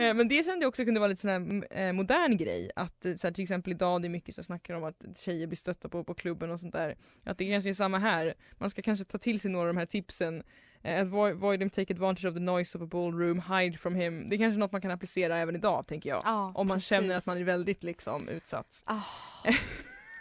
Eh, 0.00 0.14
men 0.14 0.28
det 0.28 0.44
kände 0.44 0.64
jag 0.64 0.68
också 0.68 0.84
kunde 0.84 1.00
vara 1.00 1.08
lite 1.08 1.20
sån 1.20 1.30
här 1.30 1.64
eh, 1.80 1.92
modern 1.92 2.36
grej. 2.36 2.70
Att 2.76 3.04
eh, 3.04 3.14
så 3.14 3.26
här, 3.26 3.34
till 3.34 3.42
exempel 3.42 3.72
idag 3.72 4.02
det 4.02 4.08
är 4.08 4.10
mycket 4.10 4.34
som 4.34 4.44
snackar 4.44 4.74
om 4.74 4.84
att 4.84 5.04
tjejer 5.16 5.46
blir 5.46 5.56
stötta 5.56 5.88
på 5.88 6.04
på 6.04 6.14
klubben 6.14 6.50
och 6.50 6.60
sånt 6.60 6.72
där. 6.72 6.96
Att 7.24 7.38
det 7.38 7.50
kanske 7.50 7.70
är 7.70 7.74
samma 7.74 7.98
här. 7.98 8.34
Man 8.58 8.70
ska 8.70 8.82
kanske 8.82 9.04
ta 9.04 9.18
till 9.18 9.40
sig 9.40 9.50
några 9.50 9.68
av 9.68 9.74
de 9.74 9.78
här 9.78 9.86
tipsen. 9.86 10.42
Eh, 10.82 11.00
avoid, 11.00 11.32
avoid 11.32 11.60
him, 11.62 11.70
take 11.70 11.92
advantage 11.92 12.24
of 12.24 12.34
the 12.34 12.40
noise 12.40 12.78
of 12.78 12.82
a 12.82 12.86
ballroom, 12.86 13.42
hide 13.48 13.78
from 13.78 13.94
him. 13.94 14.28
Det 14.28 14.34
är 14.34 14.38
kanske 14.38 14.58
något 14.58 14.72
man 14.72 14.80
kan 14.80 14.90
applicera 14.90 15.38
även 15.38 15.56
idag 15.56 15.86
tänker 15.86 16.08
jag. 16.10 16.22
Ja, 16.24 16.52
om 16.54 16.66
man 16.68 16.76
precis. 16.76 16.88
känner 16.88 17.14
att 17.14 17.26
man 17.26 17.36
är 17.38 17.44
väldigt 17.44 17.82
liksom 17.82 18.28
utsatt. 18.28 18.84
Ja, 18.86 19.02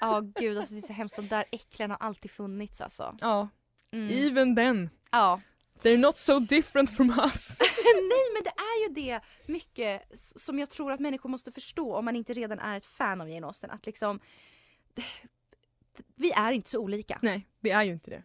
Ah. 0.02 0.20
gud 0.22 0.58
alltså 0.58 0.74
det 0.74 0.80
är 0.80 0.88
så 0.88 0.94
hemskt. 0.94 1.16
De 1.16 1.28
där 1.28 1.46
äcklen 1.52 1.90
har 1.92 1.98
alltid 1.98 2.32
funnits 2.32 2.82
alltså. 2.82 3.16
Ja, 3.22 3.50
Mm. 3.92 4.10
even 4.28 4.56
then. 4.56 4.90
Ja. 5.12 5.42
They're 5.82 5.98
not 5.98 6.18
so 6.18 6.40
different 6.40 6.90
from 6.98 7.10
us. 7.10 7.60
Nej 7.96 8.34
men 8.34 8.44
det 8.44 8.50
är 8.58 8.88
ju 8.88 8.94
det 8.94 9.20
mycket 9.46 10.02
som 10.36 10.60
jag 10.60 10.70
tror 10.70 10.92
att 10.92 11.00
människor 11.00 11.30
måste 11.30 11.52
förstå 11.52 11.96
om 11.96 12.06
man 12.06 12.16
inte 12.16 12.34
redan 12.34 12.60
är 12.60 12.78
ett 12.78 12.86
fan 12.86 13.22
av 13.22 13.30
Jane 13.30 13.48
Austen. 13.48 13.72
Att 13.72 13.86
liksom, 13.86 14.20
vi 16.16 16.32
är 16.32 16.52
inte 16.52 16.70
så 16.70 16.80
olika. 16.80 17.20
Nej, 17.22 17.48
vi 17.60 17.70
är 17.70 17.84
ju 17.84 17.92
inte 17.92 18.10
det. 18.10 18.24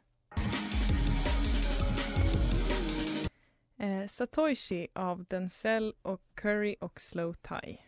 Eh, 3.85 4.07
Satoshi 4.07 4.87
av 4.95 5.25
Denzel 5.25 5.95
och 6.03 6.23
Curry 6.35 6.77
och 6.81 7.01
Slow 7.01 7.33
Tie. 7.33 7.79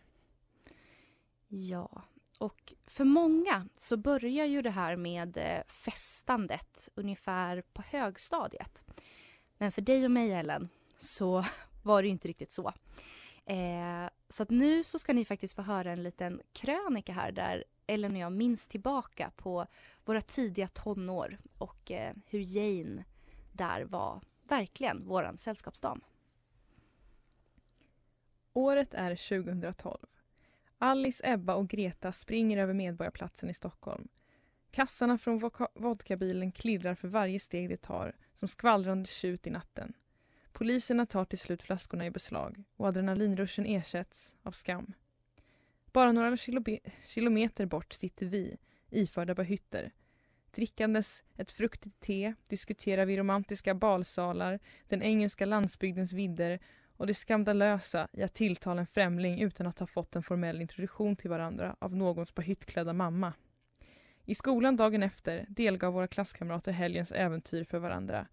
Ja, 1.48 2.02
och 2.38 2.74
för 2.86 3.04
många 3.04 3.68
så 3.76 3.96
börjar 3.96 4.46
ju 4.46 4.62
det 4.62 4.70
här 4.70 4.96
med 4.96 5.36
eh, 5.36 5.62
festandet 5.66 6.88
ungefär 6.94 7.62
på 7.72 7.82
högstadiet. 7.82 8.84
Men 9.58 9.72
för 9.72 9.82
dig 9.82 10.04
och 10.04 10.10
mig 10.10 10.32
Ellen 10.32 10.68
så 10.98 11.44
var 11.82 12.02
det 12.02 12.06
ju 12.06 12.12
inte 12.12 12.28
riktigt 12.28 12.52
så. 12.52 12.72
Eh, 13.44 14.08
så 14.28 14.42
att 14.42 14.50
nu 14.50 14.84
så 14.84 14.98
ska 14.98 15.12
ni 15.12 15.24
faktiskt 15.24 15.54
få 15.54 15.62
höra 15.62 15.92
en 15.92 16.02
liten 16.02 16.40
krönika 16.52 17.12
här 17.12 17.32
där 17.32 17.64
Ellen 17.86 18.12
och 18.12 18.18
jag 18.18 18.32
minns 18.32 18.68
tillbaka 18.68 19.30
på 19.36 19.66
våra 20.04 20.20
tidiga 20.20 20.68
tonår 20.68 21.38
och 21.58 21.90
eh, 21.90 22.14
hur 22.26 22.56
Jane 22.56 23.04
där 23.52 23.84
var 23.84 24.20
verkligen 24.48 25.04
våran 25.04 25.38
sällskapsdam. 25.38 26.04
Året 28.52 28.94
är 28.94 29.42
2012. 29.42 30.06
Alice, 30.78 31.32
Ebba 31.32 31.54
och 31.54 31.68
Greta 31.68 32.12
springer 32.12 32.58
över 32.58 32.74
Medborgarplatsen 32.74 33.50
i 33.50 33.54
Stockholm. 33.54 34.08
Kassarna 34.70 35.18
från 35.18 35.50
vodkabilen 35.74 36.52
klirrar 36.52 36.94
för 36.94 37.08
varje 37.08 37.40
steg 37.40 37.68
de 37.68 37.76
tar 37.76 38.16
som 38.34 38.48
skvallrande 38.48 39.08
tjut 39.08 39.46
i 39.46 39.50
natten. 39.50 39.92
Poliserna 40.52 41.06
tar 41.06 41.24
till 41.24 41.38
slut 41.38 41.62
flaskorna 41.62 42.06
i 42.06 42.10
beslag 42.10 42.64
och 42.76 42.88
adrenalinruschen 42.88 43.66
ersätts 43.66 44.36
av 44.42 44.52
skam. 44.52 44.92
Bara 45.92 46.12
några 46.12 46.36
kilometer 47.04 47.66
bort 47.66 47.92
sitter 47.92 48.26
vi, 48.26 48.56
iförda 48.90 49.34
bahytter. 49.34 49.92
Drickandes 50.56 51.22
ett 51.36 51.52
fruktigt 51.52 52.00
te 52.00 52.34
diskuterar 52.48 53.06
vi 53.06 53.16
romantiska 53.16 53.74
balsalar, 53.74 54.58
den 54.88 55.02
engelska 55.02 55.44
landsbygdens 55.46 56.12
vidder 56.12 56.58
och 56.96 57.06
det 57.06 57.14
skandalösa 57.14 58.08
i 58.12 58.22
att 58.22 58.34
tilltala 58.34 58.80
en 58.80 58.86
främling 58.86 59.42
utan 59.42 59.66
att 59.66 59.78
ha 59.78 59.86
fått 59.86 60.16
en 60.16 60.22
formell 60.22 60.60
introduktion 60.60 61.16
till 61.16 61.30
varandra 61.30 61.76
av 61.78 61.96
någons 61.96 62.32
på 62.32 62.42
hyttklädda 62.42 62.92
mamma. 62.92 63.32
I 64.24 64.34
skolan 64.34 64.76
dagen 64.76 65.02
efter 65.02 65.46
delgav 65.48 65.92
våra 65.92 66.08
klasskamrater 66.08 66.72
helgens 66.72 67.12
äventyr 67.12 67.64
för 67.64 67.78
varandra. 67.78 68.26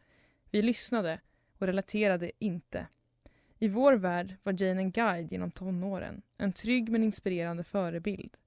Vi 0.52 0.62
lyssnade 0.62 1.20
och 1.58 1.68
relaterade 1.68 2.32
inte. 2.40 2.88
I 3.60 3.68
vår 3.68 3.94
värld 3.94 4.36
var 4.44 4.64
Jane 4.64 4.82
en 4.82 4.92
guide 4.92 5.32
genom 5.32 5.52
tonåren, 5.52 6.22
en 6.38 6.54
trygg 6.54 6.90
men 6.90 7.04
inspirerande 7.04 7.64
förebild. 7.64 8.38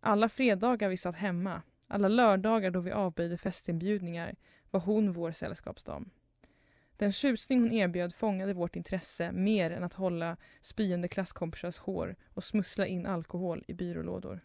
Alla 0.00 0.28
fredagar 0.28 0.88
vi 0.88 0.96
satt 0.96 1.16
hemma, 1.16 1.62
alla 1.90 2.08
lördagar 2.08 2.70
då 2.70 2.80
vi 2.80 2.90
avböjde 2.90 3.36
festinbjudningar 3.36 4.36
var 4.70 4.80
hon 4.80 5.12
vår 5.12 5.32
sällskapsdam. 5.32 6.10
Den 6.96 7.12
tjusning 7.12 7.60
hon 7.60 7.72
erbjöd 7.72 8.14
fångade 8.14 8.54
vårt 8.54 8.76
intresse 8.76 9.32
mer 9.32 9.70
än 9.70 9.84
att 9.84 9.94
hålla 9.94 10.36
spyende 10.60 11.08
klasskompisars 11.08 11.78
hår 11.78 12.16
och 12.34 12.44
smussla 12.44 12.86
in 12.86 13.06
alkohol 13.06 13.64
i 13.68 13.74
byrålådor. 13.74 14.40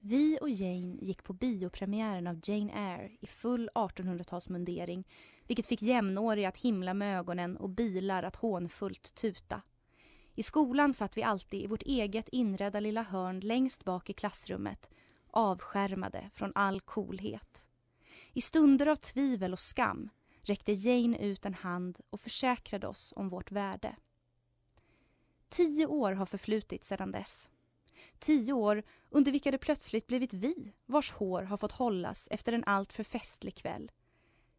Vi 0.00 0.38
och 0.40 0.50
Jane 0.50 0.96
gick 1.00 1.22
på 1.22 1.32
biopremiären 1.32 2.26
av 2.26 2.40
Jane 2.44 2.72
Eyre 2.72 3.10
i 3.20 3.26
full 3.26 3.70
1800-talsmundering 3.74 5.04
vilket 5.46 5.66
fick 5.66 5.82
jämnåriga 5.82 6.48
att 6.48 6.56
himla 6.56 6.94
med 6.94 7.18
ögonen 7.18 7.56
och 7.56 7.68
bilar 7.68 8.22
att 8.22 8.36
hånfullt 8.36 9.14
tuta. 9.14 9.62
I 10.34 10.42
skolan 10.42 10.94
satt 10.94 11.16
vi 11.16 11.22
alltid 11.22 11.62
i 11.62 11.66
vårt 11.66 11.82
eget 11.82 12.28
inredda 12.28 12.80
lilla 12.80 13.02
hörn 13.02 13.40
längst 13.40 13.84
bak 13.84 14.10
i 14.10 14.12
klassrummet 14.12 14.90
avskärmade 15.32 16.30
från 16.34 16.52
all 16.54 16.80
coolhet. 16.80 17.64
I 18.32 18.40
stunder 18.40 18.86
av 18.86 18.96
tvivel 18.96 19.52
och 19.52 19.60
skam 19.60 20.10
räckte 20.42 20.72
Jane 20.72 21.18
ut 21.18 21.46
en 21.46 21.54
hand 21.54 22.00
och 22.10 22.20
försäkrade 22.20 22.86
oss 22.86 23.12
om 23.16 23.28
vårt 23.28 23.52
värde. 23.52 23.96
Tio 25.48 25.86
år 25.86 26.12
har 26.12 26.26
förflutit 26.26 26.84
sedan 26.84 27.12
dess. 27.12 27.50
Tio 28.18 28.52
år 28.52 28.82
under 29.10 29.32
vilka 29.32 29.50
det 29.50 29.58
plötsligt 29.58 30.06
blivit 30.06 30.32
vi 30.32 30.72
vars 30.86 31.12
hår 31.12 31.42
har 31.42 31.56
fått 31.56 31.72
hållas 31.72 32.28
efter 32.30 32.52
en 32.52 32.64
alltför 32.64 33.04
festlig 33.04 33.54
kväll. 33.54 33.90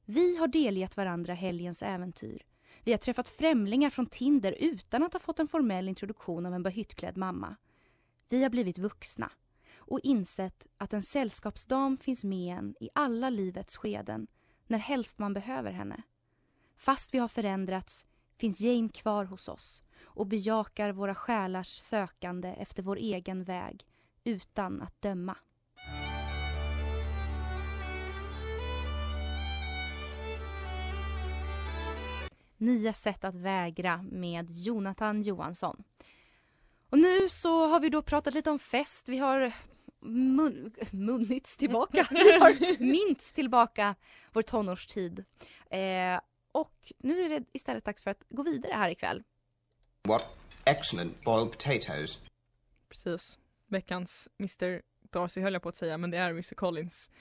Vi 0.06 0.38
har 0.38 0.48
delgett 0.48 0.98
varandra 0.98 1.34
helgens 1.34 1.84
äventyr. 1.84 2.46
Vi 2.84 2.92
har 2.92 2.98
träffat 2.98 3.30
främlingar 3.30 3.90
från 3.90 4.06
Tinder 4.06 4.56
utan 4.60 5.04
att 5.04 5.14
ha 5.14 5.20
fått 5.20 5.40
en 5.40 5.48
formell 5.48 5.90
introduktion 5.90 6.46
av 6.46 6.54
en 6.54 6.64
bahyttklädd 6.64 7.18
mamma. 7.18 7.56
Vi 8.30 8.44
har 8.44 8.50
blivit 8.50 8.78
vuxna 8.78 9.32
och 9.94 10.00
insett 10.04 10.68
att 10.78 10.94
en 10.94 11.02
sällskapsdam 11.02 11.98
finns 11.98 12.24
med 12.24 12.58
en 12.58 12.76
i 12.80 12.90
alla 12.96 13.30
livets 13.30 13.78
skeden 13.78 14.28
när 14.68 14.78
helst 14.78 15.20
man 15.20 15.34
behöver 15.34 15.72
henne. 15.72 16.04
Fast 16.78 17.14
vi 17.14 17.18
har 17.18 17.28
förändrats 17.28 18.06
finns 18.38 18.62
Jane 18.62 18.90
kvar 18.90 19.26
hos 19.26 19.48
oss 19.48 19.84
och 20.04 20.28
bejakar 20.28 20.92
våra 20.92 21.16
själars 21.16 21.68
sökande 21.68 22.50
efter 22.50 22.84
vår 22.84 22.96
egen 22.96 23.44
väg 23.44 23.86
utan 24.24 24.82
att 24.82 25.02
döma. 25.02 25.38
Nya 32.58 32.94
sätt 32.94 33.24
att 33.24 33.36
vägra 33.36 34.06
med 34.12 34.52
Jonathan 34.52 35.22
Johansson. 35.22 35.84
Och 36.90 37.00
nu 37.00 37.30
så 37.30 37.68
har 37.68 37.80
vi 37.80 37.90
då 37.90 38.02
pratat 38.02 38.34
lite 38.34 38.52
om 38.52 38.60
fest. 38.60 39.10
Vi 39.10 39.18
har 39.18 39.54
mun 40.04 40.74
munnits 40.92 41.58
tillbaka. 41.58 42.08
Vi 42.12 42.32
har 42.40 42.84
mints 42.84 43.34
tillbaka 43.34 43.96
vår 44.34 44.42
tonårstid. 44.42 45.26
Eh, 45.70 46.20
och 46.52 46.76
nu 46.98 47.20
är 47.20 47.30
det 47.30 47.46
istället 47.54 47.86
dags 47.86 48.02
för 48.02 48.12
att 48.12 48.24
gå 48.30 48.44
vidare 48.44 48.74
här 48.74 48.90
ikväll. 48.90 49.24
What 50.08 50.24
excellent 50.66 51.22
boiled 51.24 51.52
potatoes. 51.52 52.20
Precis. 52.90 53.40
Veckans 53.68 54.30
Mr 54.40 54.82
Darcy 55.12 55.42
höll 55.42 55.54
jag 55.54 55.62
på 55.62 55.70
att 55.70 55.76
säga, 55.76 55.98
men 55.98 56.12
det 56.12 56.18
är 56.18 56.30
Mr 56.30 56.56
Collins. 56.56 57.12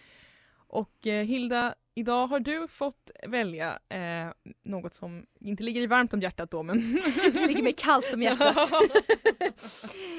Och 0.55 1.07
eh, 1.07 1.25
Hilda, 1.25 1.75
idag 1.95 2.27
har 2.27 2.41
du 2.41 2.69
fått 2.69 3.11
välja 3.29 3.79
eh, 3.89 4.31
något 4.65 4.95
som 4.95 5.27
inte 5.41 5.63
ligger 5.63 5.81
i 5.81 5.87
varmt 5.87 6.15
om 6.15 6.21
hjärtat 6.21 6.51
då, 6.51 6.63
men... 6.63 7.01
Det 7.33 7.47
ligger 7.47 7.63
mig 7.63 7.73
kallt 7.73 8.15
om 8.15 8.23
hjärtat. 8.23 8.71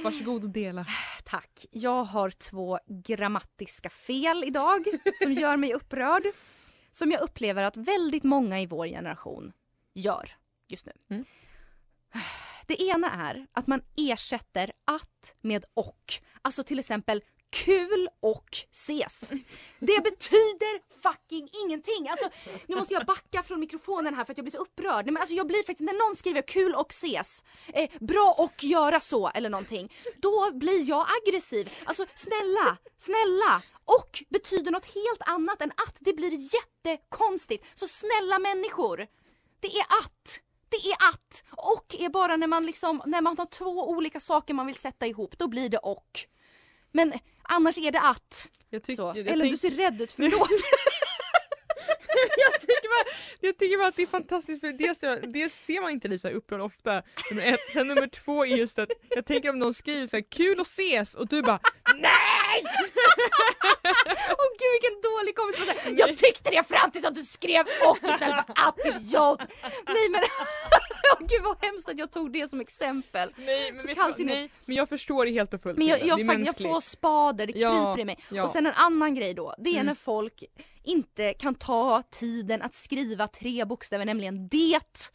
Varsågod 0.04 0.44
och 0.44 0.50
dela. 0.50 0.86
Tack. 1.24 1.66
Jag 1.72 2.04
har 2.04 2.30
två 2.30 2.80
grammatiska 2.88 3.90
fel 3.90 4.44
idag 4.44 4.88
som 5.16 5.34
gör 5.34 5.58
mig 5.58 5.74
upprörd. 5.74 6.24
Som 6.92 7.12
jag 7.12 7.22
upplever 7.22 7.64
att 7.64 7.78
väldigt 7.78 8.24
många 8.24 8.62
i 8.62 8.66
vår 8.66 8.88
generation 8.88 9.54
gör 9.94 10.32
just 10.68 10.86
nu. 10.86 10.92
Mm. 11.10 11.26
Det 12.68 12.82
ena 12.82 13.12
är 13.12 13.48
att 13.52 13.68
man 13.68 13.82
ersätter 13.98 14.72
att 14.86 15.36
med 15.42 15.66
och. 15.74 16.14
Alltså 16.42 16.64
till 16.64 16.80
exempel 16.80 17.22
kul 17.54 18.10
och 18.20 18.50
ses. 18.72 19.30
Det 19.80 20.04
betyder 20.04 20.82
fucking 21.04 21.50
ingenting. 21.66 22.10
Alltså, 22.10 22.30
nu 22.68 22.76
måste 22.76 22.94
jag 22.94 23.06
backa 23.06 23.44
från 23.44 23.60
mikrofonen 23.60 24.16
här 24.16 24.26
för 24.26 24.32
att 24.34 24.38
jag 24.38 24.46
blir 24.46 24.52
så 24.52 24.58
upprörd. 24.58 25.06
Nej, 25.06 25.14
men 25.14 25.18
alltså, 25.22 25.36
jag 25.36 25.48
blir 25.48 25.58
faktiskt, 25.58 25.80
när 25.80 26.08
någon 26.08 26.16
skriver 26.16 26.42
kul 26.42 26.76
och 26.76 26.92
ses, 26.92 27.44
eh, 27.74 27.90
bra 28.00 28.36
och 28.38 28.64
göra 28.64 29.00
så 29.00 29.30
eller 29.30 29.50
någonting, 29.50 29.94
då 30.18 30.52
blir 30.54 30.90
jag 30.90 31.06
aggressiv. 31.22 31.70
Alltså 31.86 32.06
snälla, 32.16 32.78
snälla. 32.98 33.62
Och 33.86 34.24
betyder 34.30 34.72
något 34.72 34.86
helt 34.86 35.22
annat 35.26 35.62
än 35.62 35.72
att. 35.72 35.98
Det 36.00 36.14
blir 36.14 36.32
jättekonstigt. 36.56 37.66
Så 37.80 37.88
snälla 37.88 38.40
människor, 38.40 39.08
det 39.60 39.68
är 39.68 39.82
att. 40.04 40.40
Det 40.70 40.90
är 40.92 41.10
att. 41.10 41.44
Och 41.52 41.96
är 42.00 42.10
bara 42.10 42.38
när 42.38 42.48
man 42.48 42.66
liksom, 42.66 43.02
när 43.06 43.22
man 43.22 43.38
har 43.38 43.46
två 43.46 43.90
olika 43.90 44.20
saker 44.20 44.54
man 44.54 44.68
vill 44.68 44.76
sätta 44.76 45.08
ihop, 45.08 45.38
då 45.38 45.48
blir 45.48 45.70
det 45.70 45.78
och. 45.78 46.20
Men 46.92 47.14
annars 47.42 47.78
är 47.78 47.92
det 47.92 48.00
att. 48.02 48.50
Tyck- 48.88 48.96
Eller 49.32 49.44
tänk- 49.44 49.54
du 49.54 49.58
ser 49.58 49.72
rädd 49.72 50.02
ut, 50.02 50.12
förlåt. 50.16 50.50
jag, 52.38 52.62
tycker 52.62 52.90
bara, 53.04 53.16
jag 53.40 53.58
tycker 53.58 53.78
bara 53.78 53.88
att 53.88 53.96
det 53.96 54.02
är 54.04 54.08
fantastiskt 54.08 54.60
för 54.62 54.68
dels, 54.74 55.00
dels 55.34 55.54
ser 55.54 55.82
man 55.82 55.92
inte 55.92 56.08
Lisa 56.08 56.30
upprörd 56.30 56.62
ofta, 56.62 57.02
nummer 57.32 57.54
ett. 57.54 57.60
Sen 57.74 57.88
nummer 57.88 58.08
två 58.08 58.46
är 58.46 58.50
just 58.58 58.80
att 58.80 58.90
jag 59.10 59.26
tänker 59.26 59.50
om 59.50 59.60
någon 59.60 59.74
skriver 59.74 60.08
så 60.08 60.16
här, 60.16 60.24
kul 60.30 60.60
att 60.60 60.68
ses 60.68 61.16
och 61.16 61.28
du 61.28 61.42
bara 61.42 61.60
NEJ! 61.96 62.64
Åh 64.30 64.50
gud 64.60 64.72
vilken 64.82 65.02
dålig 65.12 65.36
kompis. 65.36 65.66
Säger, 65.84 66.00
Jag 66.00 66.18
tyckte 66.18 66.50
det 66.52 66.68
fram 66.68 66.92
tills 66.92 67.06
att 67.06 67.16
du 67.16 67.24
skrev 67.24 67.66
och 67.88 67.98
istället 67.98 68.46
för 68.46 68.54
att 68.68 68.86
idiot. 68.86 69.40
Nej 69.88 70.10
men 70.10 70.22
Åh 71.20 71.28
gud 71.28 71.42
vad 71.44 71.58
hemskt 71.66 71.90
att 71.90 71.98
jag 71.98 72.12
tog 72.12 72.32
det 72.34 72.48
som 72.50 72.62
exempel. 72.62 73.34
Nej 73.38 73.72
men, 73.72 73.82
Så 73.82 73.88
kallsinnigt. 73.96 74.36
nej 74.36 74.50
men 74.66 74.76
jag 74.76 74.90
förstår 74.90 75.26
det 75.26 75.32
helt 75.32 75.54
och 75.54 75.62
fullt 75.62 75.78
Men 75.78 75.88
jag, 75.88 76.00
jag, 76.00 76.20
jag 76.20 76.26
mänskligt. 76.26 76.72
får 76.72 76.82
spader, 76.82 77.48
det 77.48 77.54
Ja, 77.60 77.70
kryper 77.96 78.02
i 78.02 78.06
mig. 78.06 78.18
ja. 78.30 78.44
Och 78.44 78.50
sen 78.50 78.66
en 78.66 78.74
annan 78.76 79.16
grej 79.16 79.34
då, 79.34 79.56
det 79.58 79.70
är 79.70 79.74
Mm. 79.74 79.86
när 79.86 79.96
folk 79.96 80.44
inte 80.84 81.34
kan 81.34 81.56
ta 81.56 82.04
tiden 82.12 82.62
att 82.62 82.74
skriva 82.74 83.28
tre 83.28 83.66
bokstäver, 83.66 84.06
nämligen 84.06 84.48
det. 84.48 85.12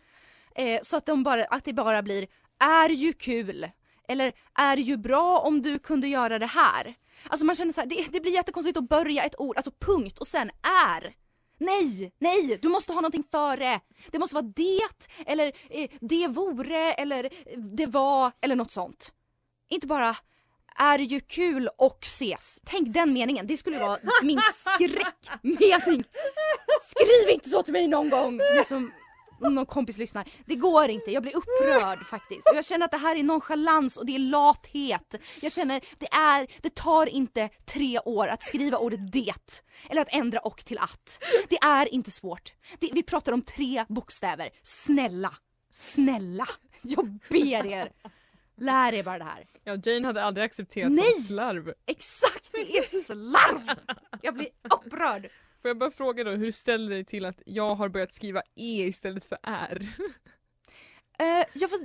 Eh, 0.54 0.80
så 0.82 0.96
att, 0.96 1.06
de 1.06 1.22
bara, 1.22 1.44
att 1.44 1.64
det 1.64 1.72
bara 1.72 2.02
blir 2.02 2.26
är 2.58 2.88
ju 2.88 3.12
kul. 3.12 3.70
Eller 4.08 4.32
är 4.54 4.76
ju 4.76 4.96
bra 4.96 5.38
om 5.38 5.62
du 5.62 5.78
kunde 5.78 6.08
göra 6.08 6.38
det 6.38 6.46
här. 6.46 6.94
Alltså 7.28 7.46
man 7.46 7.54
känner 7.56 7.72
så 7.72 7.80
här, 7.80 7.88
det, 7.88 8.06
det 8.10 8.20
blir 8.20 8.32
jättekonstigt 8.32 8.78
att 8.78 8.88
börja 8.88 9.24
ett 9.24 9.40
ord, 9.40 9.56
alltså 9.56 9.72
punkt 9.78 10.18
och 10.18 10.26
sen 10.26 10.50
är. 10.90 11.14
Nej, 11.58 12.12
nej, 12.18 12.58
du 12.62 12.68
måste 12.68 12.92
ha 12.92 13.00
någonting 13.00 13.24
före. 13.30 13.80
Det 14.10 14.18
måste 14.18 14.34
vara 14.34 14.52
det, 14.56 15.08
eller 15.26 15.52
eh, 15.70 15.90
det 16.00 16.28
vore, 16.28 16.92
eller 16.92 17.30
det 17.76 17.86
var, 17.86 18.32
eller 18.40 18.56
något 18.56 18.72
sånt. 18.72 19.12
Inte 19.70 19.86
bara 19.86 20.16
är 20.78 20.98
ju 20.98 21.20
kul 21.20 21.68
och 21.78 21.98
ses. 22.02 22.60
Tänk 22.64 22.94
den 22.94 23.12
meningen, 23.12 23.46
det 23.46 23.56
skulle 23.56 23.78
vara 23.78 23.98
min 24.22 24.40
skräckmening. 24.52 26.04
Skriv 26.80 27.30
inte 27.34 27.48
så 27.48 27.62
till 27.62 27.72
mig 27.72 27.88
någon 27.88 28.10
gång, 28.10 28.36
ni 28.36 28.64
som 28.64 28.92
om 29.40 29.54
någon 29.54 29.66
kompis 29.66 29.98
lyssnar. 29.98 30.28
Det 30.46 30.54
går 30.54 30.88
inte, 30.88 31.10
jag 31.10 31.22
blir 31.22 31.36
upprörd 31.36 32.06
faktiskt. 32.06 32.48
Och 32.48 32.56
jag 32.56 32.64
känner 32.64 32.84
att 32.84 32.90
det 32.90 32.96
här 32.96 33.16
är 33.16 33.22
nonchalans 33.22 33.96
och 33.96 34.06
det 34.06 34.14
är 34.14 34.18
lathet. 34.18 35.14
Jag 35.40 35.52
känner, 35.52 35.80
det 35.98 36.06
är, 36.06 36.46
det 36.62 36.74
tar 36.74 37.06
inte 37.06 37.48
tre 37.66 38.00
år 38.04 38.28
att 38.28 38.42
skriva 38.42 38.78
ordet 38.78 39.12
det. 39.12 39.62
Eller 39.90 40.02
att 40.02 40.14
ändra 40.14 40.38
och 40.38 40.64
till 40.64 40.78
att. 40.78 41.24
Det 41.48 41.56
är 41.56 41.94
inte 41.94 42.10
svårt. 42.10 42.52
Det, 42.78 42.90
vi 42.92 43.02
pratar 43.02 43.32
om 43.32 43.42
tre 43.42 43.84
bokstäver. 43.88 44.50
Snälla, 44.62 45.34
snälla, 45.70 46.46
jag 46.82 47.18
ber 47.30 47.66
er. 47.66 47.92
Lär 48.58 48.92
er 48.94 49.02
bara 49.02 49.18
det 49.18 49.24
här. 49.24 49.46
Ja, 49.64 49.76
Jane 49.84 50.06
hade 50.06 50.22
aldrig 50.24 50.44
accepterat 50.44 50.92
Nej! 50.92 51.12
slarv. 51.22 51.72
Exakt, 51.86 52.50
det 52.52 52.78
är 52.78 52.82
slarv! 52.82 53.70
Jag 54.22 54.34
blir 54.34 54.48
upprörd. 54.74 55.22
Får 55.62 55.68
jag 55.68 55.78
bara 55.78 55.90
fråga 55.90 56.24
då 56.24 56.30
hur 56.30 56.46
du 56.46 56.52
ställer 56.52 56.90
dig 56.90 57.04
till 57.04 57.24
att 57.24 57.42
jag 57.46 57.74
har 57.74 57.88
börjat 57.88 58.12
skriva 58.14 58.40
E 58.56 58.86
istället 58.86 59.24
för 59.24 59.38
R? 59.42 59.86
Uh, 61.22 61.44
jag 61.52 61.70
får... 61.70 61.78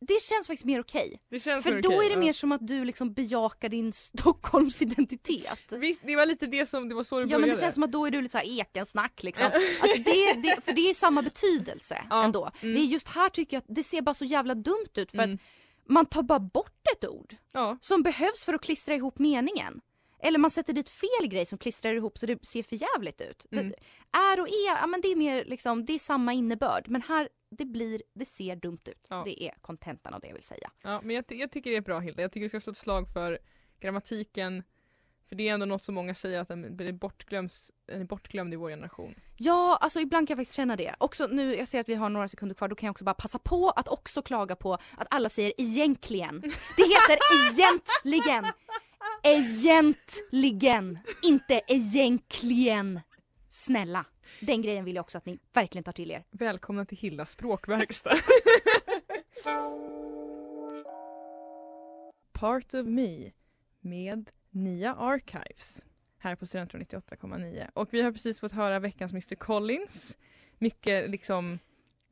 Det 0.00 0.22
känns 0.22 0.46
faktiskt 0.46 0.64
mer 0.64 0.80
okej. 0.80 1.20
Känns 1.44 1.64
För 1.64 1.72
mer 1.74 1.82
då 1.82 1.88
okej, 1.88 1.98
är 2.06 2.10
det 2.10 2.14
ja. 2.14 2.18
mer 2.20 2.32
som 2.32 2.52
att 2.52 2.66
du 2.66 2.84
liksom 2.84 3.12
bejakar 3.14 3.68
din 3.68 3.92
Stockholmsidentitet. 3.92 5.72
Visst, 5.72 6.02
det 6.06 6.16
var 6.16 6.26
lite 6.26 6.46
det 6.46 6.66
som, 6.66 6.88
det 6.88 6.94
var 6.94 7.02
så 7.04 7.14
det 7.16 7.20
Ja 7.20 7.26
började. 7.26 7.40
men 7.40 7.50
det 7.50 7.60
känns 7.60 7.74
som 7.74 7.82
att 7.82 7.92
då 7.92 8.06
är 8.06 8.10
du 8.10 8.22
lite 8.22 8.32
såhär 8.32 8.60
ekensnack 8.60 9.22
liksom. 9.22 9.46
Alltså 9.80 10.02
det, 10.02 10.32
det, 10.32 10.64
för 10.64 10.72
det 10.72 10.90
är 10.90 10.94
samma 10.94 11.22
betydelse 11.22 12.02
Ja, 12.10 12.24
ändå. 12.24 12.50
mm. 12.62 12.74
Det 12.74 12.80
är 12.80 12.84
just 12.84 13.08
här 13.08 13.28
tycker 13.28 13.56
jag 13.56 13.60
att 13.60 13.74
det 13.76 13.82
ser 13.82 14.02
bara 14.02 14.14
så 14.14 14.24
jävla 14.24 14.54
dumt 14.54 14.86
ut 14.94 15.10
för 15.10 15.18
Mm. 15.18 15.34
att 15.34 15.40
man 15.88 16.06
tar 16.06 16.22
bara 16.22 16.40
bort 16.40 16.80
ett 16.96 17.08
ord 17.08 17.36
Ja. 17.52 17.78
som 17.80 18.02
behövs 18.02 18.44
för 18.44 18.54
att 18.54 18.62
klistra 18.62 18.94
ihop 18.94 19.18
meningen. 19.18 19.80
Eller 20.18 20.38
man 20.38 20.50
sätter 20.50 20.72
dit 20.72 20.90
fel 20.90 21.28
grej 21.28 21.46
som 21.46 21.58
klistrar 21.58 21.94
ihop 21.94 22.18
så 22.18 22.26
det 22.26 22.46
ser 22.46 22.62
för 22.62 22.76
jävligt 22.76 23.20
ut. 23.20 23.46
Mm. 23.50 23.68
Det, 23.68 23.76
är 24.18 24.40
och 24.40 24.48
är, 24.48 24.80
ja 24.80 24.86
men 24.86 25.00
det 25.00 25.08
är 25.08 25.16
mer 25.16 25.44
liksom, 25.44 25.84
det 25.86 25.92
är 25.92 25.98
samma 25.98 26.32
innebörd. 26.32 26.88
Men 26.88 27.02
här, 27.02 27.28
det 27.50 27.64
blir, 27.64 28.02
det 28.14 28.24
ser 28.24 28.56
dumt 28.56 28.78
ut. 28.84 29.06
Ja. 29.10 29.22
Det 29.24 29.44
är 29.44 29.54
kontentan 29.60 30.14
av 30.14 30.20
det 30.20 30.26
jag 30.26 30.34
vill 30.34 30.42
säga. 30.42 30.70
Ja, 30.82 31.00
men 31.04 31.16
jag, 31.16 31.24
jag 31.28 31.50
tycker 31.52 31.70
det 31.70 31.76
är 31.76 31.80
bra 31.80 32.00
Hilda. 32.00 32.22
Jag 32.22 32.32
tycker 32.32 32.44
du 32.44 32.48
ska 32.48 32.60
slå 32.60 32.70
ett 32.70 32.76
slag 32.78 33.08
för 33.12 33.38
grammatiken. 33.80 34.62
För 35.28 35.36
det 35.36 35.48
är 35.48 35.54
ändå 35.54 35.66
något 35.66 35.84
som 35.84 35.94
många 35.94 36.14
säger 36.14 36.40
att 36.40 36.48
den 36.48 36.76
blir 36.76 36.92
bortglömd, 36.92 37.52
den 37.86 38.00
är 38.00 38.04
bortglömd 38.04 38.54
i 38.54 38.56
vår 38.56 38.70
generation. 38.70 39.14
Ja, 39.36 39.78
alltså 39.80 40.00
ibland 40.00 40.28
kan 40.28 40.34
jag 40.34 40.38
faktiskt 40.38 40.56
känna 40.56 40.76
det. 40.76 40.94
Också 40.98 41.26
nu, 41.26 41.56
jag 41.56 41.68
ser 41.68 41.80
att 41.80 41.88
vi 41.88 41.94
har 41.94 42.08
några 42.08 42.28
sekunder 42.28 42.54
kvar, 42.54 42.68
då 42.68 42.74
kan 42.74 42.86
jag 42.86 42.90
också 42.90 43.04
bara 43.04 43.14
passa 43.14 43.38
på 43.38 43.70
att 43.70 43.88
också 43.88 44.22
klaga 44.22 44.56
på 44.56 44.74
att 44.74 45.06
alla 45.10 45.28
säger 45.28 45.52
egentligen. 45.58 46.40
Det 46.76 46.82
heter 46.82 47.18
egentligen. 47.52 48.52
Egentligen. 49.22 50.98
Inte 51.22 51.60
egentligen. 51.66 53.00
Snälla. 53.48 54.04
Den 54.40 54.62
grejen 54.62 54.84
vill 54.84 54.94
jag 54.96 55.02
också 55.02 55.18
att 55.18 55.26
ni 55.26 55.38
verkligen 55.52 55.84
tar 55.84 55.92
till 55.92 56.10
er. 56.10 56.24
Välkomna 56.30 56.84
till 56.84 56.98
Hildas 56.98 57.30
språkverkstad. 57.30 58.16
Part 62.32 62.74
of 62.74 62.86
me 62.86 63.32
med 63.80 64.30
Nia 64.56 64.94
Archives 64.94 65.86
här 66.18 66.34
på 66.36 66.46
Studentradion 66.46 66.86
98,9. 66.86 67.70
Och 67.74 67.88
vi 67.94 68.02
har 68.02 68.12
precis 68.12 68.40
fått 68.40 68.52
höra 68.52 68.78
veckans 68.78 69.12
Mr 69.12 69.34
Collins. 69.34 70.16
Mycket 70.58 71.10
liksom 71.10 71.58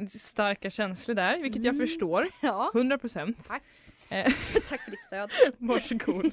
starka 0.08 0.70
känslor 0.70 1.14
där, 1.14 1.38
vilket 1.38 1.64
jag 1.64 1.74
Mm. 1.74 1.86
förstår. 1.86 2.26
Ja, 2.42 2.70
100 2.74 2.98
procent. 2.98 3.44
Tack. 3.46 3.62
Eh, 4.10 4.32
tack 4.68 4.80
för 4.80 4.90
ditt 4.90 5.02
stöd. 5.02 5.30
varsågod. 5.58 6.26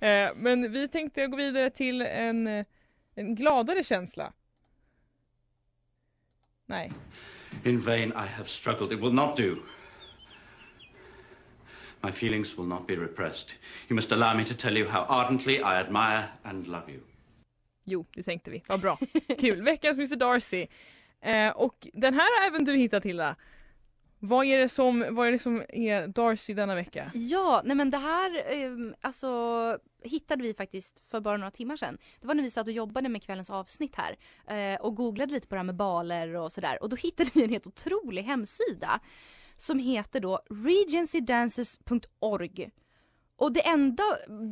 Eh, 0.00 0.30
men 0.36 0.72
vi 0.72 0.88
tänkte 0.88 1.26
gå 1.26 1.36
vidare 1.36 1.70
till 1.70 2.02
en, 2.02 2.46
eh, 2.46 2.66
en 3.14 3.34
gladare 3.34 3.84
känsla. 3.84 4.32
Nej. 6.66 6.92
In 7.64 7.80
vain 7.80 8.08
I 8.08 8.12
have 8.36 8.46
struggled. 8.48 8.92
It 8.92 8.98
will 9.04 9.12
not 9.12 9.36
do. 9.36 9.56
My 12.04 12.12
feelings 12.12 12.58
will 12.58 12.66
not 12.66 12.86
be 12.86 12.96
repressed. 12.96 13.50
You 13.88 13.94
must 13.94 14.12
allow 14.12 14.36
me 14.36 14.44
to 14.44 14.54
tell 14.54 14.78
you 14.78 14.88
how 14.88 15.04
ardently 15.08 15.58
I 15.58 15.80
admire 15.80 16.24
and 16.42 16.66
love 16.66 16.92
you. 16.92 17.00
Jo, 17.84 18.06
det 18.14 18.22
tänkte 18.22 18.50
vi. 18.50 18.62
Vad 18.66 18.80
bra. 18.80 18.98
Kul. 19.38 19.62
Veckans 19.62 19.98
Mr 19.98 20.16
Darcy. 20.16 20.66
Eh, 21.20 21.50
och 21.50 21.86
den 21.92 22.14
här 22.14 22.40
har 22.40 22.46
även 22.46 22.64
du 22.64 22.76
hittat 22.76 23.04
Hilda. 23.04 23.36
Vad 24.24 24.46
är, 24.46 24.58
det 24.58 24.68
som, 24.68 25.06
vad 25.10 25.28
är 25.28 25.32
det 25.32 25.38
som 25.38 25.62
är 25.68 26.06
Darcy 26.06 26.54
denna 26.54 26.74
vecka? 26.74 27.10
Ja, 27.14 27.62
nej 27.64 27.76
men 27.76 27.90
det 27.90 27.96
här 27.96 28.54
ehm, 28.54 28.94
alltså, 29.00 29.78
hittade 30.02 30.42
vi 30.42 30.54
faktiskt 30.54 31.02
för 31.10 31.20
bara 31.20 31.36
några 31.36 31.50
timmar 31.50 31.76
sedan. 31.76 31.98
Det 32.20 32.26
var 32.26 32.34
när 32.34 32.42
vi 32.42 32.50
satt 32.50 32.66
och 32.66 32.72
jobbade 32.72 33.08
med 33.08 33.22
kvällens 33.22 33.50
avsnitt 33.50 33.96
här 33.96 34.16
eh, 34.46 34.80
och 34.80 34.96
googlade 34.96 35.34
lite 35.34 35.46
på 35.46 35.54
det 35.54 35.58
här 35.58 35.64
med 35.64 35.74
baler 35.74 36.36
och 36.36 36.52
sådär. 36.52 36.82
Och 36.82 36.88
då 36.88 36.96
hittade 36.96 37.30
vi 37.34 37.44
en 37.44 37.50
helt 37.50 37.66
otrolig 37.66 38.22
hemsida 38.22 39.00
som 39.62 39.78
heter 39.78 40.20
då 40.20 40.40
regencydances.org. 40.50 42.70
Och 43.36 43.52
det 43.52 43.66
enda 43.66 44.02